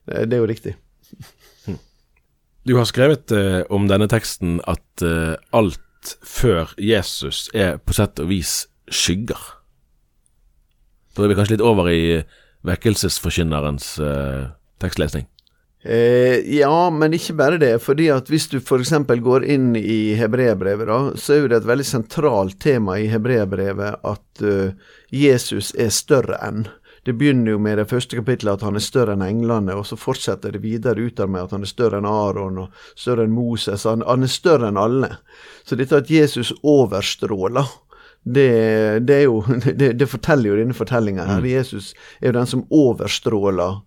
det 0.04 0.28
er 0.28 0.42
jo 0.42 0.50
riktig. 0.50 0.74
Du 2.68 2.74
har 2.76 2.84
skrevet 2.84 3.32
eh, 3.32 3.62
om 3.72 3.88
denne 3.88 4.10
teksten 4.12 4.58
at 4.68 5.04
alt 5.56 6.12
før 6.20 6.74
Jesus 6.76 7.46
er 7.56 7.78
på 7.80 7.96
sett 7.96 8.20
og 8.20 8.28
vis 8.28 8.66
skygger. 8.92 9.40
Da 11.16 11.24
er 11.24 11.32
vi 11.32 11.38
kanskje 11.38 11.56
litt 11.56 11.64
over 11.64 11.88
i 11.88 12.20
vekkelsesforkynnerens 12.68 13.94
tekstlesning? 14.84 15.24
Eh, 15.82 16.56
ja, 16.58 16.90
men 16.90 17.14
ikke 17.14 17.36
bare 17.38 17.58
det. 17.58 17.78
fordi 17.82 18.08
at 18.10 18.28
Hvis 18.28 18.48
du 18.48 18.58
f.eks. 18.58 18.92
går 19.22 19.44
inn 19.44 19.76
i 19.76 20.14
hebreerbrevet, 20.18 21.18
så 21.20 21.38
er 21.38 21.48
det 21.48 21.62
et 21.62 21.70
veldig 21.70 21.86
sentralt 21.86 22.58
tema 22.60 22.98
i 22.98 23.06
hebreerbrevet 23.06 24.02
at 24.02 24.42
uh, 24.42 24.74
Jesus 25.10 25.74
er 25.78 25.94
større 25.94 26.40
enn. 26.42 26.66
Det 27.06 27.14
begynner 27.16 27.54
jo 27.54 27.58
med 27.62 27.78
det 27.78 27.86
første 27.88 28.18
kapittelet 28.18 28.58
at 28.58 28.66
han 28.66 28.76
er 28.76 28.84
større 28.84 29.14
enn 29.14 29.24
englene, 29.24 29.72
og 29.78 29.86
så 29.86 29.96
fortsetter 29.96 30.52
det 30.52 30.60
videre 30.60 31.00
utover 31.00 31.30
med 31.30 31.46
at 31.46 31.54
han 31.56 31.62
er 31.64 31.70
større 31.70 32.02
enn 32.02 32.10
Aron 32.10 32.58
og 32.66 32.82
større 32.98 33.24
enn 33.24 33.32
Moses. 33.32 33.86
Han, 33.88 34.02
han 34.04 34.26
er 34.26 34.32
større 34.32 34.68
enn 34.68 34.80
alle. 34.80 35.14
Så 35.64 35.78
dette 35.78 36.02
at 36.02 36.10
Jesus 36.10 36.52
overstråler, 36.60 37.70
det, 38.28 39.06
det, 39.06 39.22
jo, 39.22 39.40
det, 39.64 39.94
det, 39.96 40.10
forteller 40.10 40.50
jo 40.50 40.58
denne 40.58 40.76
fortellinga 40.76 41.24
her. 41.24 41.40
Mm. 41.40 41.48
Jesus 41.54 41.94
er 42.20 42.32
jo 42.32 42.40
den 42.40 42.50
som 42.50 42.66
overstråler 42.68 43.78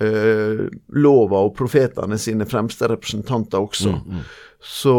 eh, 0.00 0.66
lova 0.94 1.42
og 1.46 1.54
profetene 1.58 2.18
sine 2.18 2.46
fremste 2.48 2.88
representanter 2.90 3.62
også. 3.62 3.94
Mm, 3.96 4.18
mm. 4.18 4.24
Så 4.58 4.96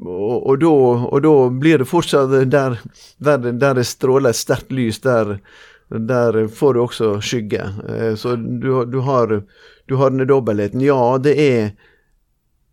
og, 0.00 0.46
og, 0.46 0.54
da, 0.60 0.68
og, 0.68 1.18
da, 1.22 1.34
blir 1.60 1.82
det 1.82 1.88
fortsatt 1.88 2.32
der, 2.50 2.78
der, 3.20 3.50
der 3.52 3.76
det 3.76 3.84
stråler 3.88 4.32
et 4.32 4.38
sterkt 4.38 4.72
lys, 4.72 5.02
der, 5.04 5.36
der 5.90 6.46
får 6.48 6.74
du 6.74 6.82
også 6.86 7.12
skygge. 7.24 7.68
Eh, 7.88 8.14
så 8.16 8.36
du, 8.36 8.84
du, 8.88 9.00
har, 9.04 9.42
du 9.86 9.96
har 10.00 10.12
denne 10.12 10.28
dobbeltheten. 10.28 10.80
Ja, 10.84 11.18
det 11.22 11.36
er 11.36 11.72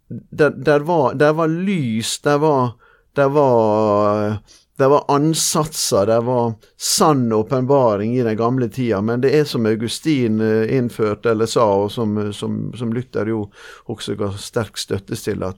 der, 0.08 0.50
der, 0.50 0.79
var, 0.88 1.13
der 1.13 1.34
var 1.36 1.48
lys, 1.48 2.20
der 2.24 2.38
var, 2.38 2.77
der 3.15 3.27
var 3.36 4.38
det 4.77 4.88
var 4.88 5.05
ansatser, 5.07 6.05
det 6.05 6.19
var 6.27 6.53
sann 6.77 7.34
åpenbaring 7.34 8.17
i 8.17 8.24
den 8.24 8.38
gamle 8.38 8.69
tida, 8.69 9.01
men 9.01 9.22
det 9.22 9.31
er 9.34 9.48
som 9.50 9.65
Augustin 9.65 10.41
eh, 10.41 10.75
innførte 10.77 11.31
eller 11.34 11.50
sa, 11.50 11.65
og 11.84 11.91
som, 11.91 12.13
som, 12.34 12.60
som 12.77 12.93
Luther 12.93 13.31
jo 13.34 13.48
også 13.89 14.13
ga 14.19 14.29
sterk 14.38 14.77
støtte 14.77 15.17
til, 15.17 15.41
at, 15.48 15.57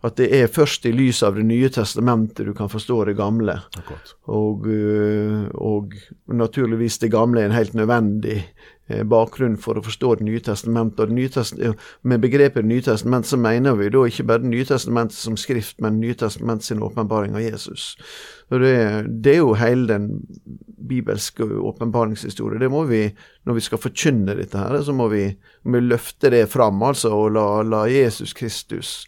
at 0.00 0.16
det 0.16 0.30
er 0.32 0.48
først 0.48 0.86
i 0.88 0.92
lys 0.96 1.22
av 1.22 1.36
Det 1.36 1.44
nye 1.44 1.68
testamentet 1.68 2.46
du 2.46 2.54
kan 2.56 2.70
forstå 2.72 3.04
det 3.10 3.16
gamle. 3.18 3.58
Og, 4.32 4.66
øh, 4.66 5.48
og 5.54 5.92
naturligvis 6.26 6.98
det 6.98 7.10
gamle 7.12 7.40
er 7.40 7.50
en 7.50 7.56
helt 7.56 7.74
nødvendig 7.74 8.38
eh, 8.88 9.02
bakgrunn 9.04 9.58
for 9.60 9.76
å 9.76 9.84
forstå 9.84 10.14
det 10.18 10.24
nye 10.24 10.40
testamentet, 10.40 11.12
med 12.02 12.20
begrepet 12.20 12.62
Det 12.62 12.68
nye 12.68 12.82
testamentet 12.82 13.30
så 13.30 13.36
mener 13.36 13.76
vi 13.76 13.90
da 13.92 14.04
ikke 14.08 14.24
bare 14.24 14.42
Det 14.42 14.52
nye 14.54 14.64
testamentet 14.64 15.18
som 15.18 15.36
skrift, 15.36 15.80
men 15.80 16.00
Det 16.00 16.06
nye 16.06 16.14
testamentet 16.14 16.64
sin 16.64 16.82
åpenbaring 16.82 17.34
av 17.36 17.44
Jesus. 17.44 17.96
Og 18.50 18.60
det, 18.60 19.04
det 19.22 19.34
er 19.34 19.42
jo 19.42 19.52
hele 19.54 19.86
den 19.86 20.08
bibelske 20.88 21.44
åpenbaringshistorie. 21.44 22.58
Det 22.58 22.70
må 22.70 22.86
vi, 22.88 23.02
når 23.44 23.54
vi 23.54 23.60
skal 23.60 23.78
forkynne 23.78 24.34
dette 24.34 24.58
her, 24.58 24.80
så 24.82 24.96
må 24.96 25.10
vi, 25.12 25.26
må 25.64 25.76
vi 25.76 25.92
løfte 25.92 26.32
det 26.32 26.48
fram, 26.48 26.82
altså, 26.82 27.12
og 27.12 27.36
la, 27.36 27.44
la 27.62 27.84
Jesus 27.86 28.32
Kristus 28.32 29.04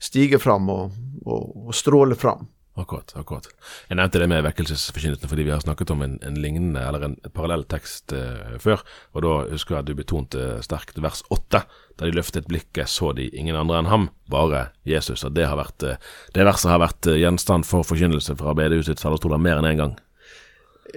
stige 0.00 0.40
fram 0.42 0.70
og, 0.72 0.96
og, 1.26 1.68
og 1.68 1.76
stråle 1.76 2.18
fram. 2.18 2.48
Akkurat. 2.80 3.12
akkurat. 3.16 3.48
Jeg 3.90 3.98
nevnte 3.98 4.20
det 4.22 4.28
med 4.30 4.44
vekkelsesforkynnelsen 4.46 5.28
fordi 5.28 5.44
vi 5.44 5.52
har 5.52 5.60
snakket 5.60 5.90
om 5.92 6.04
en, 6.04 6.14
en 6.24 6.36
lignende, 6.40 6.80
eller 6.80 7.04
en 7.04 7.16
parallell 7.34 7.64
tekst 7.68 8.14
eh, 8.16 8.56
før. 8.62 8.84
Og 9.12 9.24
da 9.26 9.32
husker 9.50 9.76
jeg 9.76 9.84
at 9.84 9.90
du 9.90 9.98
betonte 9.98 10.46
sterkt 10.64 11.00
vers 11.02 11.20
åtte, 11.34 11.64
da 11.98 12.08
de 12.08 12.14
løftet 12.16 12.48
blikket 12.48 12.88
så 12.88 13.12
de 13.16 13.28
ingen 13.36 13.58
andre 13.58 13.82
enn 13.82 13.90
ham, 13.90 14.06
bare 14.32 14.68
Jesus. 14.88 15.26
Og 15.26 15.34
det, 15.36 15.48
har 15.50 15.58
vært, 15.60 15.84
uh, 15.84 15.98
det 16.36 16.46
verset 16.46 16.72
har 16.72 16.80
vært 16.80 17.10
uh, 17.10 17.18
gjenstand 17.18 17.68
for 17.68 17.84
forkynnelse 17.84 18.38
fra 18.38 18.54
bedehusets 18.56 19.02
talerstoler 19.02 19.42
mer 19.42 19.60
enn 19.60 19.68
én 19.68 19.74
en 19.74 19.82
gang. 19.84 19.98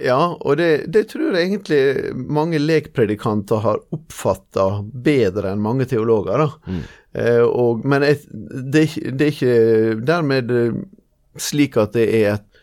Ja, 0.02 0.34
og 0.40 0.56
det, 0.58 0.86
det, 0.94 1.06
tror 1.12 1.34
jeg 1.34 1.50
egentlig 1.50 2.14
mange 2.14 2.58
lekpredikanter 2.58 3.62
har 3.64 3.82
oppfatta 3.94 4.68
bedre 4.82 5.52
enn 5.52 5.62
mange 5.62 5.86
teologer. 5.90 6.48
Mm. 6.66 6.82
og, 7.46 7.84
men 7.86 8.02
et, 8.06 8.24
det, 8.30 8.88
det, 9.06 9.20
er 9.20 9.32
ikke 9.32 10.00
dermed 10.02 10.50
slik 11.38 11.78
at 11.78 11.94
det 11.94 12.08
er 12.22 12.36
et 12.36 12.54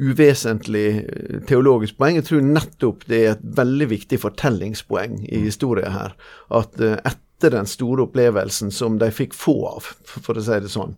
uvesentlig 0.00 0.86
eh, 1.02 1.40
teologisk 1.48 1.98
poeng. 2.00 2.18
Jeg 2.18 2.28
tror 2.28 2.46
nettopp 2.46 3.06
det 3.10 3.20
er 3.20 3.34
et 3.34 3.44
veldig 3.58 3.90
viktig 3.92 4.20
fortellingspoeng 4.22 5.20
i 5.28 5.42
historien 5.46 5.92
her. 5.92 6.16
At 6.52 6.80
uh, 6.80 6.96
etter 7.42 7.56
den 7.56 7.66
store 7.66 8.02
opplevelsen 8.06 8.70
som 8.70 8.98
de 8.98 9.10
fikk 9.10 9.34
få 9.34 9.54
av, 9.66 9.86
for 10.06 10.38
å 10.38 10.42
si 10.44 10.58
det 10.62 10.70
sånn, 10.70 10.94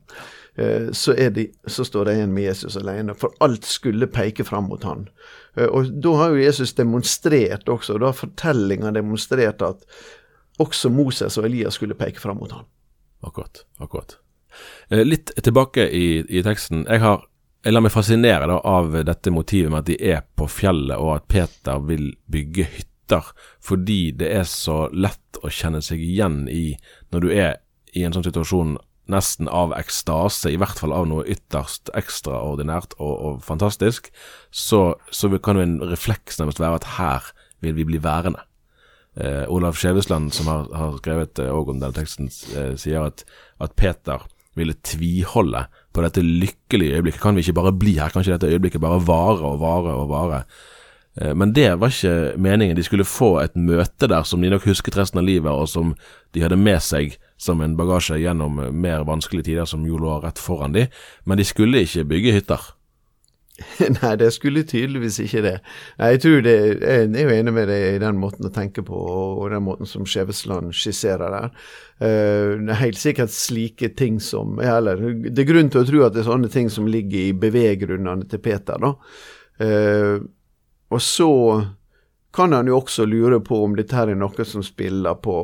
uh, 0.60 0.90
så, 0.92 1.14
de, 1.32 1.46
så, 1.66 1.86
står 1.88 2.04
de 2.10 2.16
igjen 2.18 2.34
med 2.34 2.44
Jesus 2.44 2.76
alene. 2.76 3.16
For 3.16 3.32
alt 3.44 3.64
skulle 3.64 4.10
peke 4.12 4.44
fram 4.44 4.68
mot 4.68 4.84
han. 4.84 5.06
Uh, 5.56 5.68
og 5.70 5.94
da 6.04 6.12
har 6.20 6.34
jo 6.34 6.44
Jesus 6.44 6.74
demonstrert 6.76 7.68
også, 7.72 7.96
da 7.98 8.12
har 8.12 8.18
fortellinga 8.18 8.92
demonstrert 8.92 9.64
at 9.64 9.88
også 10.60 10.92
Moses 10.92 11.38
og 11.40 11.48
Elias 11.48 11.80
skulle 11.80 11.96
peke 11.98 12.20
fram 12.20 12.42
mot 12.42 12.52
han. 12.52 12.68
Akkurat. 13.24 13.64
Akkurat. 13.80 14.18
Eh, 14.88 15.00
litt 15.02 15.32
tilbake 15.42 15.88
i, 15.88 16.20
i 16.28 16.42
teksten. 16.44 16.84
Jeg, 16.84 17.00
har, 17.02 17.24
jeg 17.64 17.72
lar 17.72 17.82
meg 17.82 17.94
fascinere 17.94 18.46
da, 18.52 18.60
av 18.60 18.92
dette 19.08 19.32
motivet 19.34 19.72
med 19.72 19.80
at 19.80 19.88
de 19.88 19.96
er 20.12 20.20
på 20.36 20.46
fjellet, 20.46 21.00
og 21.00 21.16
at 21.16 21.26
Peter 21.32 21.80
vil 21.88 22.12
bygge 22.30 22.68
hytter, 23.14 23.32
fordi 23.60 24.12
det 24.12 24.30
er 24.32 24.44
så 24.44 24.88
lett 24.92 25.38
å 25.42 25.50
kjenne 25.50 25.82
seg 25.82 26.00
igjen 26.00 26.48
i 26.48 26.76
når 27.12 27.20
du 27.20 27.30
er 27.32 27.60
i 27.94 28.04
en 28.04 28.12
sånn 28.12 28.24
situasjon 28.26 28.78
nesten 29.06 29.48
av 29.48 29.74
ekstase, 29.76 30.50
i 30.50 30.56
hvert 30.56 30.78
fall 30.80 30.92
av 30.92 31.06
noe 31.06 31.26
ytterst 31.28 31.90
ekstraordinært 31.94 32.96
og, 32.98 33.12
og 33.12 33.42
fantastisk, 33.44 34.10
så, 34.50 34.96
så, 35.10 35.28
kan 35.38 35.56
jo 35.56 35.62
en 35.66 35.80
refleks 35.84 36.38
nærmest 36.40 36.60
være 36.60 36.80
at 36.80 36.90
her 36.96 37.32
vil 37.60 37.76
vi 37.76 37.84
bli 37.84 38.00
værende. 38.00 38.40
Eh, 39.16 39.44
Olav 39.52 39.76
Skjevesland, 39.76 40.32
som 40.32 40.48
har, 40.48 40.70
har 40.74 40.96
skrevet 40.98 41.38
eh, 41.38 41.52
om 41.52 41.76
denne 41.76 41.92
teksten, 41.94 42.32
eh, 42.56 42.72
sier 42.80 43.04
at, 43.04 43.26
at 43.62 43.76
Peter 43.76 44.24
ville 44.56 44.74
tviholde 44.86 45.66
på 45.92 46.02
dette 46.02 46.24
lykkelige 46.24 46.96
øyeblikket. 46.96 47.22
Kan 47.22 47.36
vi 47.36 47.44
ikke 47.44 47.58
bare 47.60 47.74
bli 47.76 47.98
her? 47.98 48.10
Kan 48.10 48.24
ikke 48.24 48.38
dette 48.38 48.50
øyeblikket 48.54 48.82
bare 48.82 49.02
vare 49.04 49.52
og 49.52 49.60
vare 49.60 49.94
og 50.00 50.08
vare? 50.10 50.44
Eh, 51.20 51.34
men 51.34 51.52
det 51.52 51.74
var 51.80 51.92
ikke 51.92 52.34
meningen. 52.36 52.76
De 52.76 52.86
skulle 52.86 53.06
få 53.08 53.38
et 53.42 53.56
møte 53.56 54.08
der 54.10 54.26
som 54.26 54.42
de 54.42 54.52
nok 54.52 54.68
husket 54.68 54.98
resten 54.98 55.22
av 55.22 55.28
livet, 55.28 55.50
og 55.50 55.68
som 55.70 55.94
de 56.34 56.44
hadde 56.44 56.60
med 56.60 56.82
seg 56.82 57.18
som 57.40 57.62
en 57.62 57.76
bagasje 57.78 58.20
gjennom 58.22 58.62
mer 58.72 59.04
vanskelige 59.06 59.50
tider 59.50 59.68
som 59.68 59.84
jo 59.86 60.00
lå 60.00 60.20
rett 60.24 60.40
foran 60.40 60.74
de. 60.74 60.88
Men 61.24 61.38
de 61.38 61.46
skulle 61.46 61.84
ikke 61.84 62.08
bygge 62.14 62.38
hytter. 62.38 62.72
Nei, 64.00 64.14
det 64.18 64.32
skulle 64.34 64.64
tydeligvis 64.66 65.20
ikke 65.22 65.42
det. 65.44 65.54
Jeg 66.00 66.20
tror 66.24 66.40
det, 66.42 66.54
jeg 66.72 67.04
er 67.06 67.28
jo 67.28 67.34
enig 67.36 67.52
med 67.54 67.68
deg 67.70 67.84
i 67.92 68.00
den 68.02 68.18
måten 68.18 68.48
å 68.48 68.52
tenke 68.54 68.82
på, 68.82 68.98
og 68.98 69.46
den 69.52 69.62
måten 69.62 69.86
som 69.86 70.06
Skjevesland 70.08 70.74
skisserer 70.74 71.30
der. 71.36 71.52
Uh, 72.02 72.58
det 72.58 72.74
er 72.74 72.80
helt 72.80 72.98
sikkert 72.98 73.30
slike 73.30 73.92
ting 73.94 74.16
som 74.18 74.58
eller, 74.58 74.98
Det 75.22 75.44
er 75.44 75.46
grunn 75.46 75.70
til 75.70 75.84
å 75.84 75.86
tro 75.86 76.00
at 76.02 76.16
det 76.16 76.24
er 76.24 76.32
sånne 76.32 76.50
ting 76.50 76.66
som 76.72 76.90
ligger 76.90 77.28
i 77.28 77.36
beveggrunnene 77.44 78.26
til 78.26 78.42
Peter. 78.42 78.82
da. 78.82 78.96
Uh, 80.88 80.94
og 80.94 81.02
så 81.02 81.30
kan 82.34 82.52
han 82.52 82.66
jo 82.66 82.80
også 82.80 83.06
lure 83.06 83.40
på 83.40 83.62
om 83.64 83.76
dette 83.78 83.94
her 83.96 84.10
er 84.10 84.18
noe 84.18 84.44
som 84.48 84.62
spiller 84.66 85.14
på 85.22 85.38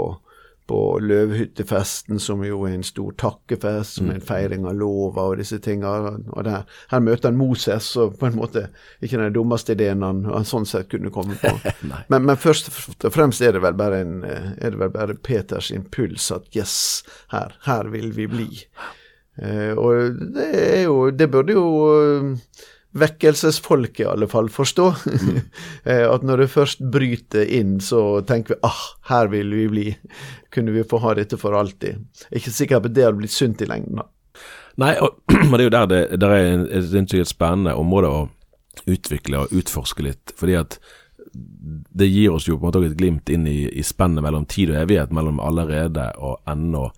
på 0.70 0.98
løvhyttefesten, 1.02 2.20
som 2.22 2.44
jo 2.46 2.60
er 2.62 2.76
en 2.76 2.84
stor 2.86 3.10
takkefest, 3.18 3.96
som 3.96 4.06
er 4.06 4.20
en 4.20 4.20
mm. 4.20 4.26
feiring 4.28 4.68
av 4.70 4.76
lova 4.78 5.24
og 5.32 5.40
disse 5.40 5.58
tingene. 5.64 6.60
Her 6.92 7.02
møter 7.02 7.26
han 7.26 7.40
Moses, 7.40 7.88
og 7.98 8.14
på 8.20 8.28
en 8.28 8.36
måte 8.38 8.68
ikke 9.02 9.18
den 9.18 9.34
dummeste 9.34 9.74
ideen 9.74 10.04
han, 10.06 10.20
han 10.30 10.46
sånn 10.46 10.68
sett 10.70 10.86
kunne 10.92 11.10
komme 11.10 11.34
på. 11.42 11.50
men, 12.12 12.22
men, 12.22 12.38
først 12.38 12.70
og 12.70 13.10
fremst 13.10 13.42
er 13.42 13.58
det 13.58 13.64
vel 13.66 13.74
bare, 13.82 13.98
en, 14.04 14.22
er 14.22 14.70
det 14.70 14.78
vel 14.84 14.94
bare 14.94 15.18
Peters 15.18 15.72
impuls 15.74 16.30
at 16.38 16.46
yes, 16.54 16.76
her, 17.34 17.58
her 17.66 17.90
vil 17.90 18.14
vi 18.14 18.30
bli. 18.30 18.48
Uh, 19.42 19.74
og 19.74 20.22
det 20.36 20.46
er 20.54 20.80
jo 20.84 21.10
Det 21.16 21.26
burde 21.34 21.54
jo 21.54 21.66
vekkelsesfolk 22.92 24.00
i 24.00 24.06
alle 24.10 24.28
fall 24.30 24.50
forstå. 24.52 24.86
Mm. 25.06 25.40
Eh, 25.84 26.04
at 26.04 26.24
når 26.26 26.42
det 26.42 26.50
først 26.52 26.82
bryter 26.92 27.48
inn, 27.56 27.78
så 27.80 28.20
tenker 28.28 28.54
vi 28.54 28.58
ah, 28.68 28.82
her 29.08 29.30
vil 29.32 29.54
vi 29.56 29.66
bli. 29.72 29.84
Kunne 30.52 30.74
vi 30.74 30.84
få 30.84 31.00
ha 31.00 31.14
dette 31.16 31.38
for 31.40 31.56
alltid? 31.56 32.02
Jeg 32.26 32.34
er 32.34 32.42
ikke 32.42 32.52
sikker 32.52 32.82
på 32.82 32.90
at 32.90 32.96
det 32.96 33.06
hadde 33.06 33.20
blitt 33.22 33.32
sunt 33.32 33.62
i 33.64 33.68
lengden. 33.70 34.02
da. 34.02 34.44
Nei, 34.80 34.92
og, 35.00 35.22
men 35.48 35.56
det 35.56 35.62
er 35.62 35.68
jo 35.68 35.76
der 35.76 35.88
det, 35.90 36.02
der 36.20 36.34
er 36.36 36.66
et, 36.68 37.14
et 37.16 37.30
spennende 37.30 37.76
område 37.80 38.12
å 38.12 38.26
utvikle 38.90 39.44
og 39.44 39.54
utforske 39.56 40.04
litt. 40.04 40.34
fordi 40.36 40.58
at 40.60 40.78
det 41.32 42.08
gir 42.10 42.34
oss 42.34 42.48
jo 42.48 42.58
på 42.58 42.66
en 42.66 42.68
måte 42.70 42.84
et 42.90 42.98
glimt 42.98 43.30
inn 43.30 43.46
i, 43.46 43.68
i 43.68 43.82
spennet 43.86 44.24
mellom 44.24 44.46
tid 44.50 44.72
og 44.72 44.82
evighet, 44.82 45.12
mellom 45.14 45.40
allerede 45.40 46.10
og 46.18 46.40
ennå 46.50 46.88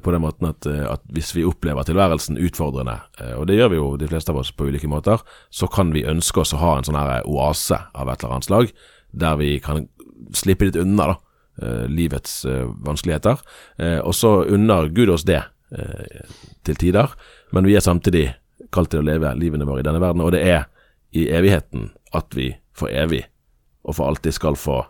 på 0.00 0.12
den 0.14 0.22
måten 0.24 0.48
at, 0.48 0.66
eh, 0.66 0.84
at, 0.88 1.02
hvis 1.12 1.34
vi 1.36 1.44
opplever 1.44 1.84
tilværelsen 1.84 2.38
utfordrende, 2.40 2.96
eh, 3.20 3.34
og 3.38 3.48
det 3.48 3.58
gjør 3.58 3.72
vi 3.72 3.80
jo 3.80 3.88
de 4.00 4.08
fleste 4.08 4.32
av 4.32 4.40
oss 4.40 4.52
på 4.54 4.68
ulike 4.70 4.88
måter, 4.90 5.20
så 5.50 5.68
kan 5.68 5.92
vi 5.94 6.06
ønske 6.08 6.40
oss 6.40 6.54
å 6.56 6.60
ha 6.62 6.76
en 6.78 6.86
sånn 6.86 6.98
her 6.98 7.26
oase 7.28 7.80
av 7.92 8.08
et 8.08 8.22
eller 8.22 8.36
annet 8.38 8.48
slag, 8.48 8.72
der 9.12 9.36
vi 9.40 9.58
kan 9.64 9.86
slippe 10.34 10.68
litt 10.68 10.80
unna 10.80 11.12
da, 11.12 11.18
livets 11.86 12.40
vanskeligheter. 12.82 13.38
Og 14.02 14.14
så 14.16 14.30
unner 14.50 14.88
Gud 14.90 15.12
oss 15.14 15.22
det 15.28 15.38
til 16.66 16.80
tider, 16.80 17.12
men 17.54 17.68
vi 17.68 17.76
er 17.78 17.84
samtidig 17.84 18.24
kalt 18.74 18.90
til 18.90 19.04
å 19.04 19.06
leve 19.06 19.30
livene 19.38 19.68
våre 19.68 19.84
i 19.84 19.86
denne 19.86 20.02
verden, 20.02 20.24
og 20.24 20.32
det 20.34 20.42
er 20.42 20.66
i 21.14 21.28
evigheten 21.30 21.92
at 22.10 22.34
vi 22.34 22.50
for 22.74 22.90
evig 22.90 23.22
og 23.84 24.00
for 24.00 24.10
alltid 24.10 24.34
skal 24.34 24.58
få 24.58 24.80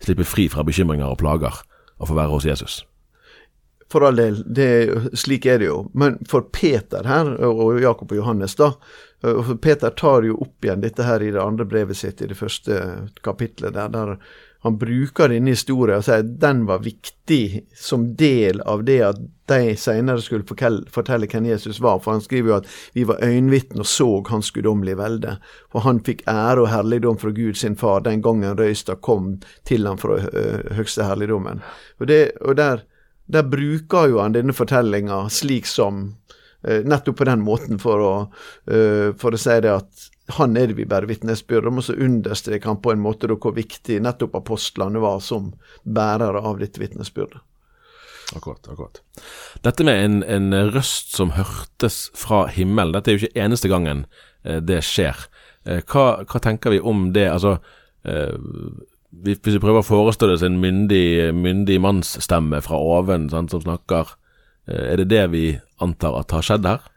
slippe 0.00 0.24
fri 0.24 0.48
fra 0.48 0.64
bekymringer 0.64 1.10
og 1.10 1.20
plager 1.20 1.60
og 1.98 2.08
få 2.08 2.16
være 2.16 2.32
hos 2.32 2.48
Jesus. 2.48 2.84
For 3.94 4.02
all 4.08 4.18
del, 4.18 4.40
det, 4.50 4.68
slik 5.14 5.46
er 5.46 5.60
det 5.62 5.68
jo. 5.68 5.84
Men 5.94 6.16
for 6.26 6.48
Peter 6.50 7.06
her, 7.06 7.28
og 7.46 7.76
Jakob 7.78 8.10
og 8.10 8.18
Johannes, 8.18 8.56
da 8.58 8.72
for 9.24 9.56
Peter 9.56 9.90
tar 9.90 10.26
jo 10.26 10.36
opp 10.42 10.66
igjen 10.66 10.82
dette 10.82 11.04
her 11.06 11.22
i 11.22 11.30
det 11.32 11.40
andre 11.40 11.64
brevet 11.64 11.96
sitt, 11.96 12.20
i 12.20 12.28
det 12.28 12.36
første 12.36 12.80
kapitlet, 13.24 13.72
der, 13.72 13.88
der 13.88 14.18
han 14.64 14.78
bruker 14.80 15.28
denne 15.28 15.52
historien 15.52 16.00
og 16.00 16.06
sier 16.06 16.22
at 16.22 16.36
den 16.40 16.62
var 16.68 16.80
viktig 16.84 17.66
som 17.76 18.06
del 18.16 18.62
av 18.68 18.84
det 18.88 19.00
at 19.04 19.18
de 19.52 19.74
senere 19.76 20.24
skulle 20.24 20.46
fortelle, 20.48 21.28
hvem 21.28 21.50
Jesus 21.50 21.82
var. 21.84 21.98
For 22.00 22.16
han 22.16 22.24
skriver 22.24 22.48
jo 22.48 22.56
at 22.62 22.70
vi 22.96 23.04
var 23.08 23.20
øyenvitner 23.24 23.84
og 23.84 23.88
så 23.88 24.08
hans 24.30 24.48
guddommelige 24.56 24.96
velde. 25.00 25.36
For 25.72 25.84
han 25.84 26.00
fikk 26.04 26.24
ære 26.32 26.64
og 26.64 26.72
herligdom 26.72 27.20
fra 27.20 27.34
Gud 27.36 27.60
sin 27.60 27.76
far 27.76 28.06
den 28.08 28.24
gangen 28.24 28.56
røysta 28.56 28.96
kom 28.96 29.34
til 29.68 29.84
ham 29.84 30.00
fra 30.00 30.16
høgste 30.80 31.04
herligdommen. 31.04 31.60
Og, 32.00 32.08
det, 32.08 32.22
og 32.40 32.56
der 32.56 32.86
der 33.26 33.46
bruker 33.48 34.10
jo 34.10 34.20
han 34.20 34.34
denne 34.36 34.54
fortellinga 34.56 35.24
slik 35.32 35.68
som 35.68 36.06
eh, 36.66 36.84
Nettopp 36.84 37.20
på 37.20 37.28
den 37.28 37.44
måten 37.44 37.80
for 37.80 38.04
å, 38.04 38.12
eh, 38.68 39.14
for 39.20 39.34
å 39.34 39.40
si 39.40 39.56
det 39.64 39.72
at 39.72 40.10
han 40.38 40.56
er 40.56 40.70
det 40.70 40.78
vi 40.78 40.86
bærer 40.88 41.08
vitnesbyrd 41.08 41.68
om, 41.68 41.80
og 41.80 41.84
så 41.84 41.96
understreker 42.00 42.70
han 42.70 42.80
på 42.84 42.94
en 42.94 43.02
måte 43.04 43.28
hvor 43.28 43.52
viktig 43.56 43.98
nettopp 44.00 44.38
apostlene 44.40 45.02
var 45.02 45.18
som 45.24 45.50
bærere 45.84 46.40
av 46.40 46.62
dette 46.62 46.80
vitnesbyrdet. 46.80 47.42
Akkurat. 48.34 48.64
akkurat. 48.72 49.02
Dette 49.62 49.84
med 49.84 50.00
en, 50.00 50.22
en, 50.24 50.54
røst 50.72 51.12
som 51.12 51.34
hørtes 51.36 52.08
fra 52.16 52.46
himmelen, 52.48 52.94
dette 52.96 53.12
er 53.12 53.18
jo 53.18 53.26
ikke 53.26 53.44
eneste 53.44 53.68
gangen 53.68 54.06
eh, 54.44 54.62
det 54.64 54.80
skjer. 54.84 55.28
Hva, 55.64 56.24
hva, 56.28 56.40
tenker 56.44 56.74
vi 56.74 56.80
om 56.80 57.06
det? 57.16 57.24
Altså, 57.32 57.54
hvis 59.22 59.38
vi 59.44 59.62
prøver 59.62 59.84
å 59.84 59.86
forestille 59.86 60.34
oss 60.34 60.42
en 60.42 60.58
myndig, 60.60 61.30
myndig 61.36 61.78
mannsstemme 61.80 62.58
fra 62.64 62.76
oven 62.76 63.28
sant, 63.30 63.54
som 63.54 63.62
snakker 63.62 64.16
Eh, 64.68 64.92
er 64.92 65.02
det 65.02 65.10
det 65.12 65.24
vi 65.32 65.44
antar 65.84 66.16
at 66.20 66.34
har 66.34 66.44
skjedd 66.44 66.68
her? 66.68 66.90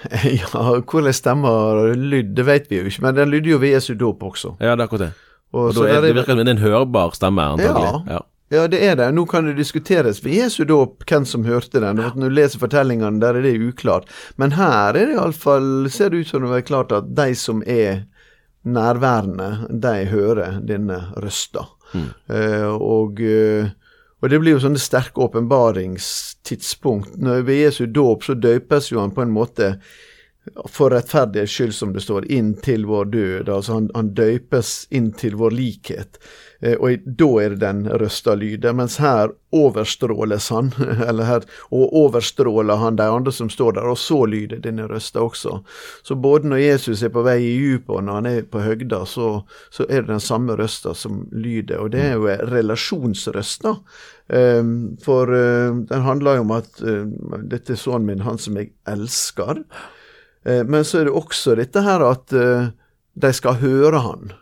Ja, 0.24 0.62
hvordan 0.80 1.12
stemmer 1.12 1.90
lyd, 1.92 2.32
det 2.36 2.46
vet 2.48 2.70
vi 2.70 2.78
jo 2.80 2.88
ikke, 2.88 3.02
men 3.04 3.18
den 3.18 3.32
lyder 3.34 3.50
jo 3.52 3.60
ved 3.60 3.74
Jesu 3.74 3.92
dåp 4.00 4.22
også. 4.30 4.54
Ja, 4.56 4.72
det 4.72 4.86
er 4.86 4.88
akkurat 4.88 5.06
det. 5.10 5.12
Og 5.52 5.66
Og 5.68 5.74
da 5.76 5.86
er, 5.88 5.98
der 5.98 6.06
det 6.08 6.14
virker 6.16 6.36
som 6.38 6.44
det 6.46 6.54
en 6.54 6.62
hørbar 6.62 7.16
stemme, 7.18 7.44
antagelig. 7.56 8.04
Ja. 8.08 8.20
Ja, 8.50 8.64
det 8.66 8.80
er 8.82 8.96
det. 8.98 9.12
Nå 9.14 9.22
kan 9.30 9.46
det 9.46 9.52
diskuteres 9.60 10.24
ved 10.24 10.32
Jesu 10.34 10.64
dåp 10.66 11.04
hvem 11.06 11.26
som 11.28 11.44
hørte 11.46 11.78
den. 11.84 12.00
Når 12.00 12.16
du 12.16 12.34
leser 12.34 12.58
fortellingene, 12.58 13.20
der 13.22 13.36
er 13.38 13.44
det 13.44 13.52
uklart. 13.62 14.08
Men 14.42 14.56
her 14.56 14.96
er 14.96 14.96
det 14.96 15.14
iallfall, 15.14 15.86
ser 15.90 16.10
det 16.10 16.24
ut 16.24 16.32
som 16.32 16.42
det 16.42 16.56
er 16.56 16.66
klart 16.66 16.90
at 16.96 17.12
de 17.14 17.28
som 17.38 17.62
er 17.62 18.08
nærværende, 18.64 19.66
de 19.70 20.06
hører 20.10 20.60
denne 20.66 20.98
røsta. 21.16 21.66
Eh, 22.30 22.68
og, 22.70 23.20
eh, 23.20 23.70
og 24.20 24.30
det 24.30 24.40
blir 24.40 24.56
jo 24.56 24.62
sånne 24.62 24.80
sterke 24.80 25.24
åpenbaringstidspunkt. 25.24 27.16
Når 27.18 27.42
Ved 27.48 27.64
Jesu 27.64 27.86
dåp 27.86 28.24
så 28.24 28.34
døpes 28.34 28.92
jo 28.92 29.00
han 29.00 29.14
på 29.16 29.22
en 29.24 29.34
måte 29.34 29.74
for 30.68 30.90
rettferdighets 30.90 31.52
skyld, 31.52 31.74
som 31.74 31.92
det 31.92 32.02
står, 32.04 32.28
inn 32.32 32.54
til 32.64 32.86
vår 32.88 33.10
død. 33.12 33.48
Altså 33.48 33.78
han, 33.78 33.90
han 33.94 34.14
døpes 34.16 34.86
inn 34.90 35.12
til 35.12 35.36
vår 35.40 35.50
likhet. 35.56 36.20
Eh, 36.60 36.76
og 36.76 37.04
da 37.04 37.28
er 37.42 37.54
det 37.54 37.60
den 37.62 37.82
røsta 37.88 38.34
lyder. 38.38 38.74
Mens 38.76 38.98
her 39.02 39.32
overstråles 39.56 40.48
han, 40.54 40.72
eller 41.08 41.28
her, 41.28 41.46
og 41.74 41.94
overstråler 42.02 42.80
han 42.82 42.98
de 43.00 43.06
andre 43.10 43.32
som 43.34 43.50
står 43.52 43.78
der, 43.78 43.90
og 43.90 43.98
så 43.98 44.22
lyder 44.30 44.62
denne 44.64 44.88
røsta 44.90 45.22
også. 45.24 45.60
Så 46.06 46.16
både 46.16 46.50
når 46.52 46.64
Jesus 46.64 47.04
er 47.06 47.14
på 47.14 47.24
vei 47.26 47.38
i 47.44 47.54
dypet, 47.58 47.94
og 47.96 48.04
når 48.06 48.20
han 48.20 48.30
er 48.30 48.48
på 48.50 48.64
høgda, 48.64 49.04
så, 49.08 49.30
så 49.70 49.86
er 49.88 50.04
det 50.04 50.14
den 50.14 50.24
samme 50.24 50.58
røsta 50.58 50.94
som 50.94 51.24
lyder. 51.32 51.80
Og 51.80 51.94
det 51.94 52.04
er 52.08 52.18
jo 52.18 52.28
relasjonsrøsta. 52.52 53.78
Um, 54.30 54.92
for 55.02 55.26
uh, 55.26 55.80
den 55.90 56.04
handler 56.06 56.36
jo 56.38 56.44
om 56.44 56.52
at 56.54 56.76
uh, 56.86 57.02
dette 57.50 57.74
er 57.74 57.80
sønnen 57.80 58.06
min, 58.06 58.22
han 58.22 58.38
som 58.38 58.60
jeg 58.60 58.70
elsker. 58.86 59.64
Eh, 60.44 60.64
men 60.64 60.84
så 60.84 61.00
er 61.00 61.08
det 61.08 61.16
også 61.16 61.56
dette 61.58 61.82
her 61.84 62.04
at 62.06 62.32
eh, 62.36 62.70
de 63.20 63.32
skal 63.36 63.60
høre 63.60 64.02
han. 64.04 64.32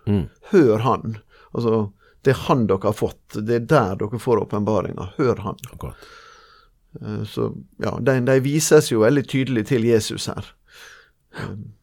Hør 0.52 0.84
han. 0.84 1.18
Altså, 1.54 1.88
det 2.26 2.34
er 2.34 2.40
han 2.48 2.66
dere 2.68 2.90
har 2.90 2.96
fått. 2.96 3.38
Det 3.38 3.54
er 3.54 3.66
der 3.70 3.98
dere 4.00 4.20
får 4.22 4.42
åpenbaringa. 4.46 5.12
Hør 5.18 5.44
han. 5.44 5.60
Akkurat. 5.72 6.08
Eh, 7.00 7.24
så 7.28 7.52
ja, 7.82 7.96
de, 8.00 8.20
de 8.26 8.38
vises 8.44 8.92
jo 8.92 9.04
veldig 9.04 9.26
tydelig 9.28 9.66
til 9.70 9.86
Jesus 9.86 10.28
her. 10.30 10.54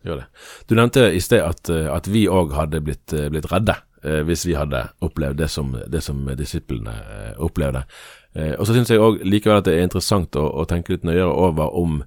Gjør 0.05 0.23
det. 0.23 0.27
Du 0.67 0.75
nevnte 0.75 1.09
i 1.13 1.21
sted 1.23 1.43
at, 1.45 1.69
eh, 1.69 1.87
at 1.91 2.09
vi 2.11 2.25
òg 2.27 2.55
hadde 2.57 2.81
blitt, 2.83 3.13
eh, 3.13 3.29
blitt 3.31 3.47
redde 3.51 3.77
eh, 4.03 4.21
hvis 4.27 4.45
vi 4.47 4.57
hadde 4.57 4.87
opplevd 5.05 5.39
det 5.39 5.49
som, 5.53 5.75
det 5.87 6.01
som 6.03 6.23
disiplene 6.37 6.95
eh, 6.95 7.33
opplevde. 7.43 7.85
Eh, 8.35 8.55
og 8.57 8.65
så 8.67 8.75
syns 8.75 8.91
jeg 8.91 9.03
òg 9.03 9.21
likevel 9.23 9.61
at 9.61 9.69
det 9.69 9.77
er 9.77 9.87
interessant 9.87 10.35
å, 10.39 10.47
å 10.49 10.65
tenke 10.69 10.95
litt 10.95 11.07
nøyere 11.07 11.31
over 11.31 11.77
om 11.77 12.01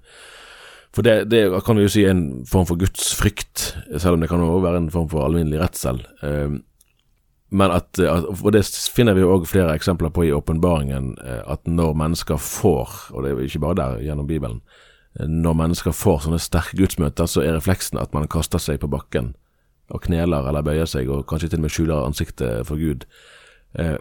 For 0.97 1.05
det, 1.05 1.29
det 1.31 1.45
kan 1.67 1.77
vi 1.77 1.85
jo 1.85 1.91
si 1.93 2.03
er 2.09 2.15
en 2.15 2.45
form 2.49 2.67
for 2.67 2.81
Guds 2.81 3.13
frykt, 3.15 3.75
selv 4.01 4.17
om 4.17 4.23
det 4.23 4.31
kan 4.31 4.41
også 4.43 4.63
være 4.65 4.81
en 4.83 4.91
form 4.91 5.09
for 5.13 5.23
alminnelig 5.23 5.61
redsel. 5.61 6.01
Eh, 7.51 7.57
men 7.57 7.71
at, 7.71 7.99
at 7.99 8.25
Og 8.45 8.53
det 8.53 8.65
finner 8.93 9.15
vi 9.15 9.23
òg 9.23 9.47
flere 9.47 9.75
eksempler 9.75 10.11
på 10.11 10.25
i 10.25 10.33
åpenbaringen, 10.33 11.17
eh, 11.25 11.43
at 11.47 11.67
når 11.67 11.95
mennesker 11.95 12.37
får, 12.37 13.11
og 13.13 13.25
det 13.25 13.33
er 13.33 13.41
ikke 13.47 13.61
bare 13.61 13.75
der 13.75 14.03
gjennom 14.05 14.27
Bibelen, 14.27 14.61
eh, 15.19 15.27
når 15.27 15.55
mennesker 15.55 15.93
får 15.93 16.27
sånne 16.27 16.39
sterke 16.39 16.77
gudsmøter, 16.77 17.27
så 17.27 17.43
er 17.43 17.57
refleksen 17.57 17.99
at 17.99 18.13
man 18.13 18.29
kaster 18.29 18.59
seg 18.59 18.81
på 18.81 18.91
bakken 18.91 19.35
og 19.89 20.03
kneler 20.05 20.45
eller 20.49 20.63
bøyer 20.63 20.87
seg, 20.87 21.09
og 21.09 21.27
kanskje 21.27 21.49
til 21.49 21.59
og 21.59 21.63
med 21.63 21.73
skjuler 21.73 22.05
ansiktet 22.05 22.67
for 22.69 22.77
Gud. 22.77 23.07
Eh, 23.75 23.97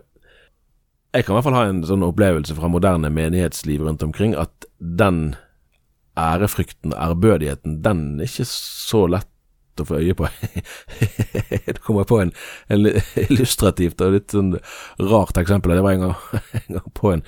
jeg 1.15 1.25
kan 1.25 1.33
i 1.33 1.35
hvert 1.37 1.47
fall 1.47 1.55
ha 1.55 1.67
en 1.69 1.83
sånn 1.87 2.03
opplevelse 2.03 2.55
fra 2.57 2.67
moderne 2.67 3.09
menighetsliv 3.09 3.81
rundt 3.81 4.03
omkring, 4.03 4.35
at 4.35 4.67
den 4.77 5.37
ærefrykten, 6.17 6.93
ærbødigheten, 6.93 7.81
den 7.85 8.19
er 8.19 8.27
ikke 8.27 8.45
så 8.49 9.05
lett 9.07 9.29
å 9.83 9.87
få 9.87 10.01
øye 10.01 10.15
på. 10.17 10.29
det 11.67 11.79
kommer 11.85 12.07
på 12.09 12.21
en, 12.23 12.33
en 12.73 12.89
illustrativt 13.27 14.01
og 14.03 14.15
litt 14.15 14.35
sånn 14.35 14.55
rart 15.01 15.39
eksempel. 15.39 15.75
Det 15.77 15.85
var 15.85 15.97
en 15.97 16.07
gang, 16.07 16.15
en 16.61 16.79
gang 16.79 16.93
på 16.97 17.13
en, 17.15 17.25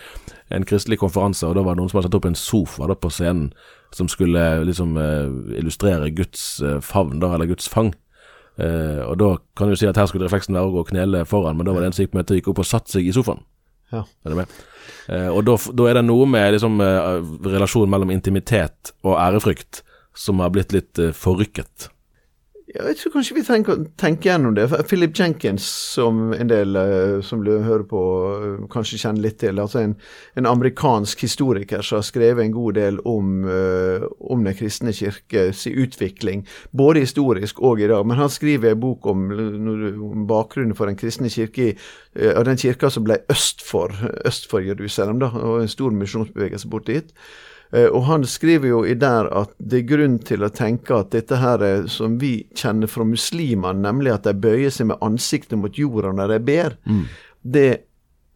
en 0.55 0.67
kristelig 0.69 1.01
konferanse, 1.03 1.47
og 1.47 1.57
da 1.57 1.65
var 1.65 1.75
det 1.75 1.83
noen 1.83 1.91
som 1.91 2.01
hadde 2.01 2.09
satt 2.09 2.19
opp 2.21 2.29
en 2.29 2.39
sofa 2.39 2.89
da, 2.89 2.97
på 2.97 3.13
scenen 3.13 3.51
som 3.95 4.09
skulle 4.11 4.43
liksom 4.69 4.97
eh, 5.01 5.59
illustrere 5.59 6.11
Guds 6.13 6.61
eh, 6.61 6.77
favn, 6.85 7.17
da, 7.23 7.33
eller 7.35 7.49
Guds 7.49 7.69
fang. 7.71 7.93
Eh, 8.59 8.99
og 9.05 9.15
da 9.21 9.31
kan 9.57 9.71
du 9.71 9.77
si 9.79 9.87
at 9.89 9.97
her 9.97 10.09
skulle 10.09 10.27
refleksen 10.27 10.57
være 10.57 10.69
å 10.69 10.75
gå 10.75 10.83
og 10.83 10.91
knele 10.91 11.23
foran, 11.29 11.57
men 11.57 11.65
da 11.65 11.73
var 11.73 11.85
det 11.85 11.91
en 11.91 11.97
som 11.97 12.05
gikk 12.05 12.17
med 12.17 12.29
og 12.29 12.41
gikk 12.41 12.51
opp 12.51 12.61
og 12.61 12.69
satte 12.69 12.93
seg 12.97 13.07
i 13.07 13.15
sofaen. 13.15 13.41
Ja. 13.89 14.03
Eh, 15.09 15.29
og 15.29 15.43
da, 15.47 15.55
da 15.73 15.87
er 15.89 15.99
det 15.99 16.05
noe 16.05 16.27
med 16.29 16.53
liksom, 16.53 16.77
eh, 16.83 17.13
relasjonen 17.49 17.93
mellom 17.93 18.11
intimitet 18.13 18.93
og 19.01 19.17
ærefrykt 19.17 19.81
som 20.17 20.43
har 20.43 20.53
blitt 20.53 20.75
litt 20.75 21.01
eh, 21.01 21.15
forrykket. 21.15 21.89
Ja, 22.69 22.83
jeg 22.85 22.99
tror 22.99 23.15
kanskje 23.15 23.33
vi 23.33 23.41
tenker, 23.41 23.79
tenker 23.97 24.29
gjennom 24.29 24.53
det. 24.53 24.67
Philip 24.85 25.15
Jenkins, 25.17 25.65
som 25.95 26.35
en 26.35 26.51
del 26.51 26.77
eh, 26.77 27.15
som 27.25 27.41
du 27.41 27.55
hører 27.65 27.85
på, 27.89 28.01
eh, 28.29 28.67
kanskje 28.69 28.99
kjenner 29.01 29.25
litt 29.25 29.39
til. 29.41 29.57
altså 29.57 29.79
En, 29.81 29.95
en 30.37 30.45
amerikansk 30.45 31.23
historiker 31.25 31.81
som 31.81 31.97
har 31.97 32.05
skrevet 32.05 32.43
en 32.45 32.53
god 32.53 32.77
del 32.77 33.01
om, 33.09 33.41
eh, 33.49 34.05
om 34.21 34.45
Den 34.45 34.53
kristne 34.53 34.93
kirkes 34.93 35.65
utvikling, 35.65 36.45
både 36.69 37.07
historisk 37.07 37.57
og 37.59 37.81
i 37.81 37.89
dag. 37.89 38.05
Men 38.05 38.21
han 38.21 38.29
skriver 38.29 38.75
en 38.75 38.85
bok 38.85 39.05
om, 39.07 39.25
om 40.11 40.29
bakgrunnen 40.29 40.77
for 40.77 40.85
Den 40.85 40.99
kristne 40.99 41.33
kirke, 41.33 41.73
av 42.35 42.45
den 42.45 42.57
kirka 42.57 42.89
som 42.93 43.03
ble 43.03 43.17
øst 43.33 43.65
for, 43.65 43.89
øst 44.25 44.45
for 44.49 44.61
Jerusalem. 44.61 45.19
da, 45.19 45.33
og 45.33 45.61
En 45.61 45.67
stor 45.67 45.89
misjonsbevegelse 45.89 46.69
bort 46.69 46.85
dit. 46.85 47.13
Eh, 47.73 47.85
Og 47.85 48.03
han 48.07 48.23
skriver 48.25 48.67
jo 48.71 48.79
i 48.85 48.93
der 48.97 49.27
at 49.35 49.51
det 49.59 49.83
er 49.83 49.89
grunn 49.95 50.17
til 50.25 50.43
å 50.43 50.49
tenke 50.49 50.95
at 50.99 51.11
dette 51.11 51.37
her 51.37 51.61
er 51.63 51.87
som 51.87 52.17
vi 52.21 52.47
kjenner 52.57 52.87
fra 52.89 53.05
muslimene, 53.05 53.81
nemlig 53.83 54.13
at 54.15 54.23
de 54.25 54.33
bøyer 54.33 54.69
seg 54.73 54.87
med 54.89 54.97
ansiktet 55.05 55.57
mot 55.59 55.77
jorda 55.77 56.11
når 56.17 56.33
de 56.33 56.39
ber, 56.39 56.75
det 57.43 57.69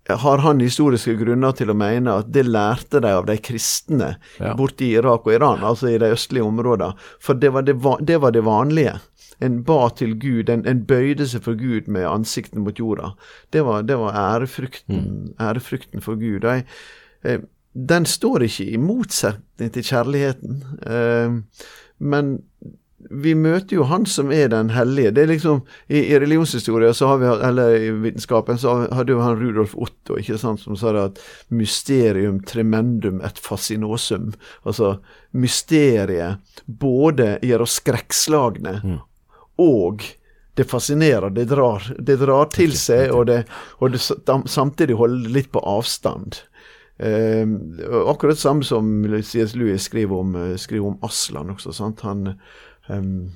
har 0.10 0.38
han 0.44 0.60
historiske 0.60 1.14
grunner 1.16 1.54
til 1.56 1.70
å 1.72 1.76
mene 1.80 2.12
at 2.20 2.28
det 2.36 2.44
lærte 2.46 3.00
de 3.00 3.08
av 3.16 3.26
de 3.26 3.38
kristne 3.40 4.18
Ja. 4.40 4.54
borte 4.54 4.84
i 4.84 4.90
Irak 5.00 5.26
og 5.26 5.32
Iran, 5.34 5.64
altså 5.64 5.88
i 5.94 5.98
de 5.98 6.10
østlige 6.12 6.44
områdene. 6.44 6.94
For 7.24 7.34
det 7.40 7.54
var 7.56 7.62
det, 7.64 7.78
det, 8.04 8.18
var 8.20 8.32
det 8.36 8.44
vanlige. 8.44 8.98
En 9.40 9.62
ba 9.64 9.90
til 9.96 10.18
Gud, 10.20 10.50
en, 10.50 10.66
en 10.68 10.84
bøyde 10.86 11.26
seg 11.26 11.42
for 11.48 11.56
Gud 11.56 11.88
med 11.88 12.04
ansiktet 12.06 12.60
mot 12.60 12.76
jorda. 12.78 13.14
Det 13.56 13.64
var, 13.64 13.82
det 13.88 13.96
var 13.98 14.14
ærefrykten, 14.14 15.34
ærefrykten 15.40 16.02
for 16.04 16.16
Gud. 16.20 16.44
Og 16.44 16.52
jeg, 16.60 16.66
eh, 17.24 17.40
den 17.74 18.06
står 18.06 18.46
ikke 18.48 18.68
i 18.70 18.80
motsetning 18.82 19.74
til 19.74 19.86
kjærligheten. 19.88 20.64
Eh, 20.86 21.38
men 21.98 22.34
vi 23.10 23.34
møter 23.36 23.78
jo 23.78 23.88
han 23.90 24.06
som 24.08 24.32
er 24.32 24.48
den 24.54 24.70
hellige. 24.74 25.12
Det 25.12 25.24
er 25.24 25.32
liksom, 25.34 25.62
I, 25.88 26.06
i 26.14 26.20
religionshistoria, 26.20 26.94
så 26.94 27.10
har 27.12 27.22
vi, 27.22 27.28
eller 27.50 27.76
i 27.76 27.90
vitenskapen, 28.06 28.60
så 28.62 28.76
hadde 28.94 29.16
jo 29.16 29.22
han 29.24 29.40
Rudolf 29.40 29.76
Otto 29.76 30.18
ikke 30.20 30.38
sant, 30.40 30.62
som 30.64 30.78
sa 30.80 30.94
det 30.96 31.06
at 31.10 31.22
mysterium 31.54 32.40
tremendum 32.48 33.22
et 33.26 33.40
fascinosum. 33.42 34.32
Altså 34.64 34.98
mysteriet 35.32 36.40
både 36.66 37.38
gjør 37.44 37.66
oss 37.66 37.80
skrekkslagne 37.82 38.78
og 39.62 40.06
det 40.54 40.64
fascinerer. 40.70 41.34
Det 41.34 41.46
drar, 41.50 41.86
det 41.98 42.20
drar 42.22 42.50
til 42.54 42.76
seg, 42.78 43.10
og 43.14 43.26
det, 43.30 43.44
og 43.82 43.94
det 43.96 44.02
samtidig 44.50 44.98
holder 45.00 45.34
litt 45.34 45.50
på 45.54 45.64
avstand. 45.66 46.44
Eh, 47.00 47.46
akkurat 48.10 48.38
samme 48.38 48.64
som 48.64 48.90
C.S. 49.22 49.56
Lewis 49.58 49.90
skriver 49.90 50.20
om, 50.20 50.36
eh, 50.36 50.58
skriver 50.62 50.92
om 50.92 51.00
Aslan 51.04 51.50
også. 51.50 51.74
sant? 51.74 52.02
Han, 52.02 52.36
um, 52.90 53.32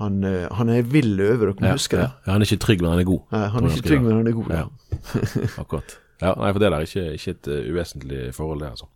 han, 0.00 0.24
eh, 0.24 0.48
han 0.50 0.68
er 0.68 0.82
vill 0.82 1.20
over, 1.20 1.52
å 1.52 1.58
kunne 1.58 1.74
ja, 1.74 1.78
huske 1.78 2.00
det. 2.00 2.08
Ja, 2.26 2.32
han 2.32 2.42
er 2.42 2.48
ikke 2.48 2.64
trygg, 2.64 2.82
men 2.82 2.90
han 2.94 3.04
er 3.04 3.10
god. 3.10 3.22
Nei, 3.32 3.44
han 3.52 3.64
er 3.64 3.76
ikke 3.76 3.88
trygg, 3.88 4.02
men 4.02 4.16
han 4.16 4.26
er 4.26 4.38
god. 4.40 4.50
Ja. 4.50 4.66
Akkurat. 5.62 5.98
Ja, 6.22 6.34
nei, 6.38 6.50
for 6.52 6.62
det 6.62 6.70
er 6.70 6.88
ikke, 6.88 7.06
ikke 7.18 7.36
et 7.36 7.48
uh, 7.50 7.72
uvesentlig 7.74 8.20
forhold, 8.34 8.60
det, 8.62 8.74
altså. 8.76 8.92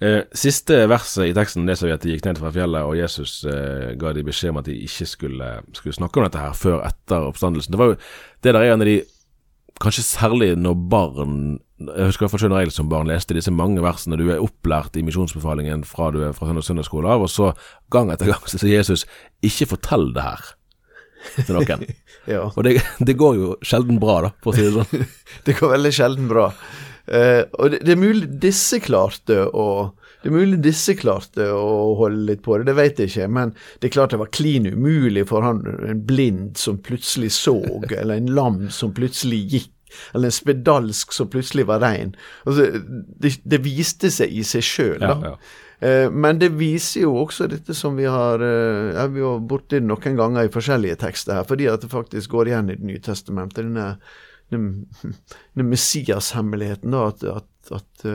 Eh, 0.00 0.22
siste 0.32 0.78
verset 0.88 1.28
i 1.28 1.32
teksten 1.36 1.66
leser 1.68 1.90
vi 1.90 1.92
at 1.92 2.04
de 2.04 2.14
gikk 2.14 2.24
ned 2.24 2.38
fra 2.40 2.48
fjellet, 2.54 2.86
og 2.88 2.96
Jesus 2.96 3.42
eh, 3.44 3.90
ga 4.00 4.14
de 4.16 4.22
beskjed 4.24 4.54
om 4.54 4.60
at 4.62 4.70
de 4.70 4.78
ikke 4.86 5.06
skulle, 5.10 5.48
skulle 5.76 5.96
snakke 5.98 6.16
om 6.16 6.24
dette 6.24 6.40
her 6.40 6.54
før 6.56 6.78
etter 6.88 7.26
oppstandelsen. 7.28 7.74
Det 7.74 7.80
var 7.82 7.90
jo, 7.90 7.98
det 8.40 8.54
der 8.56 8.60
er 8.62 8.72
en 8.72 8.84
av 8.86 8.88
de 8.88 8.96
Kanskje 9.80 10.04
særlig 10.04 10.50
når 10.60 10.76
barn 10.92 11.36
Jeg 11.80 12.10
husker 12.10 12.26
i 12.26 12.28
hvert 12.28 12.34
fall 12.34 12.50
når 12.52 12.66
jeg 12.66 12.72
som 12.76 12.88
barn 12.92 13.08
leste 13.08 13.36
disse 13.36 13.52
mange 13.54 13.80
versene. 13.80 14.18
Du 14.20 14.26
er 14.28 14.42
opplært 14.44 14.98
i 15.00 15.04
misjonsbefalingen 15.06 15.86
fra 15.88 16.10
du 16.12 16.20
er 16.26 16.34
fra 16.36 16.52
søndagsskole 16.52 17.08
av, 17.08 17.24
og 17.24 17.32
så 17.32 17.54
gang 17.92 18.12
etter 18.12 18.28
gang 18.28 18.44
så 18.44 18.60
sier 18.60 18.76
Jesus 18.76 19.06
'ikke 19.40 19.70
fortell 19.72 20.12
det 20.12 20.22
her' 20.22 20.52
til 21.46 21.56
noen. 21.56 21.86
Ja. 22.28 22.44
Og 22.52 22.64
det, 22.66 22.82
det 23.00 23.16
går 23.16 23.36
jo 23.38 23.46
sjelden 23.64 23.96
bra, 23.98 24.18
da, 24.20 24.30
for 24.44 24.52
å 24.52 24.54
si 24.54 24.66
det 24.66 24.74
sånn. 24.76 25.06
Det 25.46 25.54
går 25.56 25.72
veldig 25.72 25.92
sjelden 25.96 26.28
bra. 26.28 26.50
Eh, 27.08 27.42
og 27.56 27.72
det, 27.72 27.80
det 27.80 27.94
er 27.94 27.98
mulig 27.98 28.28
disse 28.42 28.78
klarte 28.84 29.46
å 29.48 29.64
det 30.20 30.28
er 30.28 30.34
mulig 30.36 30.60
disse 30.64 30.94
klarte 31.00 31.46
å 31.54 31.94
holde 31.96 32.26
litt 32.28 32.42
på 32.44 32.58
det, 32.58 32.68
det 32.68 32.76
vet 32.76 33.00
jeg 33.00 33.12
ikke. 33.12 33.28
Men 33.32 33.54
det 33.80 33.88
er 33.88 33.94
klart 33.94 34.14
det 34.14 34.20
var 34.20 34.32
klin 34.36 34.68
umulig 34.68 35.24
for 35.30 35.46
han 35.46 35.62
en 35.88 36.02
blind 36.06 36.60
som 36.60 36.80
plutselig 36.84 37.32
så, 37.38 37.56
eller 37.88 38.18
en 38.18 38.34
lam 38.36 38.66
som 38.74 38.92
plutselig 38.96 39.40
gikk, 39.54 39.72
eller 40.12 40.28
en 40.28 40.36
spedalsk 40.36 41.16
som 41.16 41.30
plutselig 41.32 41.64
var 41.70 41.80
rein. 41.82 42.12
Altså, 42.44 42.68
det, 43.20 43.34
det 43.48 43.62
viste 43.64 44.12
seg 44.12 44.36
i 44.36 44.44
seg 44.46 44.66
sjøl, 44.66 45.00
da. 45.00 45.16
Ja, 45.16 45.32
ja. 45.32 45.66
Eh, 45.80 46.10
Men 46.12 46.38
det 46.38 46.52
viser 46.60 47.06
jo 47.06 47.14
også 47.22 47.48
dette 47.48 47.74
som 47.76 47.96
vi 47.96 48.04
har 48.04 48.42
eh, 48.44 48.90
ja, 48.92 49.06
Vi 49.08 49.22
var 49.24 49.40
borti 49.48 49.80
noen 49.80 50.18
ganger 50.18 50.44
i 50.44 50.52
forskjellige 50.52 50.98
tekster 51.00 51.38
her, 51.38 51.48
fordi 51.48 51.70
at 51.72 51.80
det 51.80 51.92
faktisk 51.92 52.36
går 52.36 52.50
igjen 52.52 52.68
i 52.68 52.76
Det 52.76 52.90
nye 52.92 53.04
testamentet. 53.04 53.64
Denne, 53.64 53.86
denne, 54.52 55.68
Messias-hemmeligheten, 55.72 56.94
at, 57.00 57.24
at, 57.24 57.72
at 57.72 58.06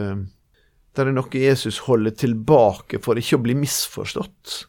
det 0.95 1.05
er 1.05 1.15
noe 1.15 1.41
Jesus 1.41 1.81
holder 1.87 2.15
tilbake 2.17 3.01
for 3.03 3.19
ikke 3.19 3.39
å 3.39 3.45
bli 3.45 3.57
misforstått. 3.59 4.61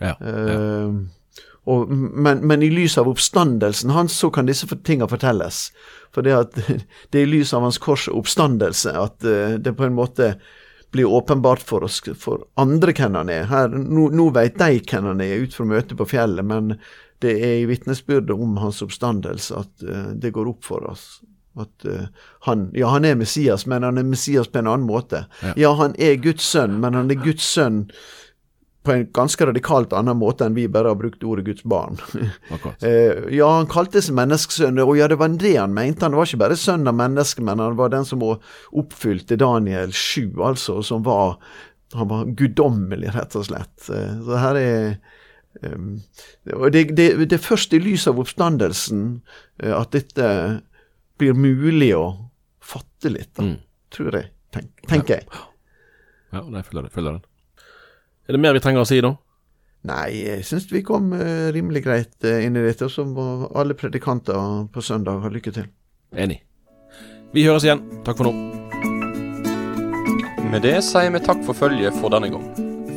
Ja, 0.00 0.14
ja. 0.16 0.20
Uh, 0.20 1.00
og, 1.68 1.90
men, 1.92 2.40
men 2.48 2.62
i 2.64 2.70
lys 2.72 2.96
av 2.98 3.08
oppstandelsen 3.10 3.92
hans 3.92 4.16
så 4.16 4.30
kan 4.32 4.48
disse 4.48 4.66
tinga 4.86 5.08
fortelles. 5.10 5.68
For 6.14 6.26
det, 6.26 6.32
at, 6.34 6.56
det 7.10 7.20
er 7.20 7.26
i 7.26 7.34
lys 7.34 7.52
av 7.56 7.66
hans 7.66 7.78
kors 7.82 8.08
og 8.10 8.24
oppstandelse 8.24 8.94
at 8.96 9.26
uh, 9.26 9.58
det 9.60 9.76
på 9.78 9.86
en 9.86 9.98
måte 9.98 10.34
blir 10.90 11.06
åpenbart 11.06 11.62
for 11.62 11.86
oss, 11.86 12.00
for 12.18 12.42
andre 12.58 12.94
hvem 12.96 13.14
han 13.20 13.30
er. 13.30 13.44
Her, 13.46 13.70
nå, 13.70 14.08
nå 14.10 14.26
vet 14.34 14.58
de 14.58 14.80
hvem 14.80 15.12
han 15.12 15.22
er 15.22 15.44
ut 15.44 15.54
fra 15.54 15.68
møtet 15.70 15.94
på 16.00 16.08
fjellet, 16.16 16.46
men 16.46 16.74
det 17.22 17.36
er 17.36 17.60
i 17.60 17.68
vitnesbyrdet 17.70 18.34
om 18.34 18.56
hans 18.58 18.80
oppstandelse 18.82 19.60
at 19.60 19.86
uh, 19.86 20.10
det 20.16 20.32
går 20.34 20.50
opp 20.50 20.66
for 20.66 20.88
oss. 20.90 21.20
At 21.60 21.86
uh, 21.88 22.06
han, 22.48 22.68
ja, 22.76 22.90
han 22.94 23.04
er 23.08 23.18
Messias, 23.20 23.66
men 23.70 23.86
han 23.86 24.00
er 24.00 24.08
Messias 24.08 24.48
på 24.48 24.62
en 24.62 24.70
annen 24.70 24.88
måte. 24.88 25.26
Ja. 25.44 25.54
Ja, 25.66 25.74
han 25.80 25.94
er 25.98 26.20
Guds 26.22 26.48
sønn, 26.48 26.80
men 26.80 26.98
han 26.98 27.12
er 27.12 27.20
Guds 27.20 27.46
sønn 27.46 27.84
på 28.82 28.92
en 28.92 29.06
ganske 29.12 29.46
radikalt 29.46 29.92
annen 29.92 30.16
måte 30.16 30.46
enn 30.46 30.56
vi 30.56 30.64
bare 30.72 30.92
har 30.92 30.98
brukt 30.98 31.24
ordet 31.24 31.44
Guds 31.50 31.64
barn. 31.68 32.00
Eh, 32.80 33.26
ja, 33.34 33.46
han 33.58 33.68
kalte 33.68 34.00
seg 34.00 34.14
menneskesønn, 34.16 34.78
og 34.80 34.94
ja, 34.96 35.08
det 35.10 35.18
var 35.20 35.32
det 35.36 35.52
han 35.58 35.74
mente. 35.76 36.06
Han 36.06 36.16
var 36.16 36.28
ikke 36.28 36.40
bare 36.40 36.56
sønn 36.56 36.88
av 36.88 36.96
mennesket, 36.96 37.42
men 37.44 37.60
han 37.60 37.76
var 37.76 37.92
den 37.92 38.06
som 38.08 38.22
oppfylte 38.24 39.36
Daniel 39.40 39.92
7, 39.92 40.38
altså, 40.40 40.80
som 40.86 41.04
var 41.06 41.38
Han 41.90 42.06
var 42.06 42.28
guddommelig, 42.38 43.08
rett 43.16 43.32
og 43.34 43.48
slett. 43.48 43.74
Uh, 43.90 44.20
så 44.22 44.36
her 44.38 44.58
er 44.60 44.84
um, 45.66 45.96
det, 46.70 46.84
det, 46.94 47.08
det 47.26 47.34
er 47.34 47.42
først 47.42 47.74
i 47.74 47.80
lys 47.82 48.06
av 48.06 48.20
oppstandelsen 48.22 49.00
at 49.58 49.90
dette 49.90 50.28
blir 51.20 51.36
mulig 51.38 51.92
å 51.96 52.04
fatte 52.60 53.12
litt, 53.12 53.32
da, 53.36 53.44
Mm. 53.46 53.56
tror 53.94 54.16
jeg. 54.18 54.30
Tenk, 54.54 54.70
tenker 54.90 55.20
jeg. 55.20 55.26
Ja, 56.32 56.42
nei, 56.46 56.62
følger 56.66 56.86
det. 56.88 56.92
Følger 56.94 57.12
den. 57.18 57.24
Er 58.28 58.32
det 58.36 58.40
mer 58.40 58.54
vi 58.54 58.60
trenger 58.62 58.82
å 58.84 58.86
si, 58.88 59.00
da? 59.02 59.14
Nei, 59.88 60.10
jeg 60.26 60.44
syns 60.44 60.66
vi 60.70 60.82
kom 60.84 61.12
uh, 61.16 61.48
rimelig 61.54 61.82
greit 61.86 62.26
uh, 62.28 62.36
inn 62.44 62.56
i 62.58 62.62
dette, 62.66 62.84
og 62.84 62.92
så 62.92 63.06
må 63.08 63.48
alle 63.56 63.74
predikanter 63.78 64.66
på 64.70 64.82
søndag 64.84 65.22
ha 65.24 65.30
lykke 65.32 65.52
til. 65.56 65.70
Enig. 66.12 66.40
Vi 67.32 67.46
høres 67.46 67.64
igjen. 67.64 67.80
Takk 68.04 68.18
for 68.20 68.28
nå. 68.28 68.34
Med 70.50 70.62
det 70.66 70.80
sier 70.84 71.10
vi 71.14 71.22
takk 71.22 71.42
for 71.46 71.54
følget 71.54 71.94
for 72.02 72.10
denne 72.12 72.30
gang. 72.34 72.46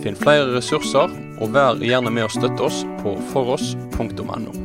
Finn 0.04 0.18
flere 0.20 0.50
ressurser, 0.58 1.14
og 1.40 1.54
vær 1.56 1.78
gjerne 1.80 2.12
med 2.12 2.26
å 2.28 2.34
støtte 2.34 2.66
oss 2.68 2.82
på 3.04 3.14
foross.no. 3.32 4.63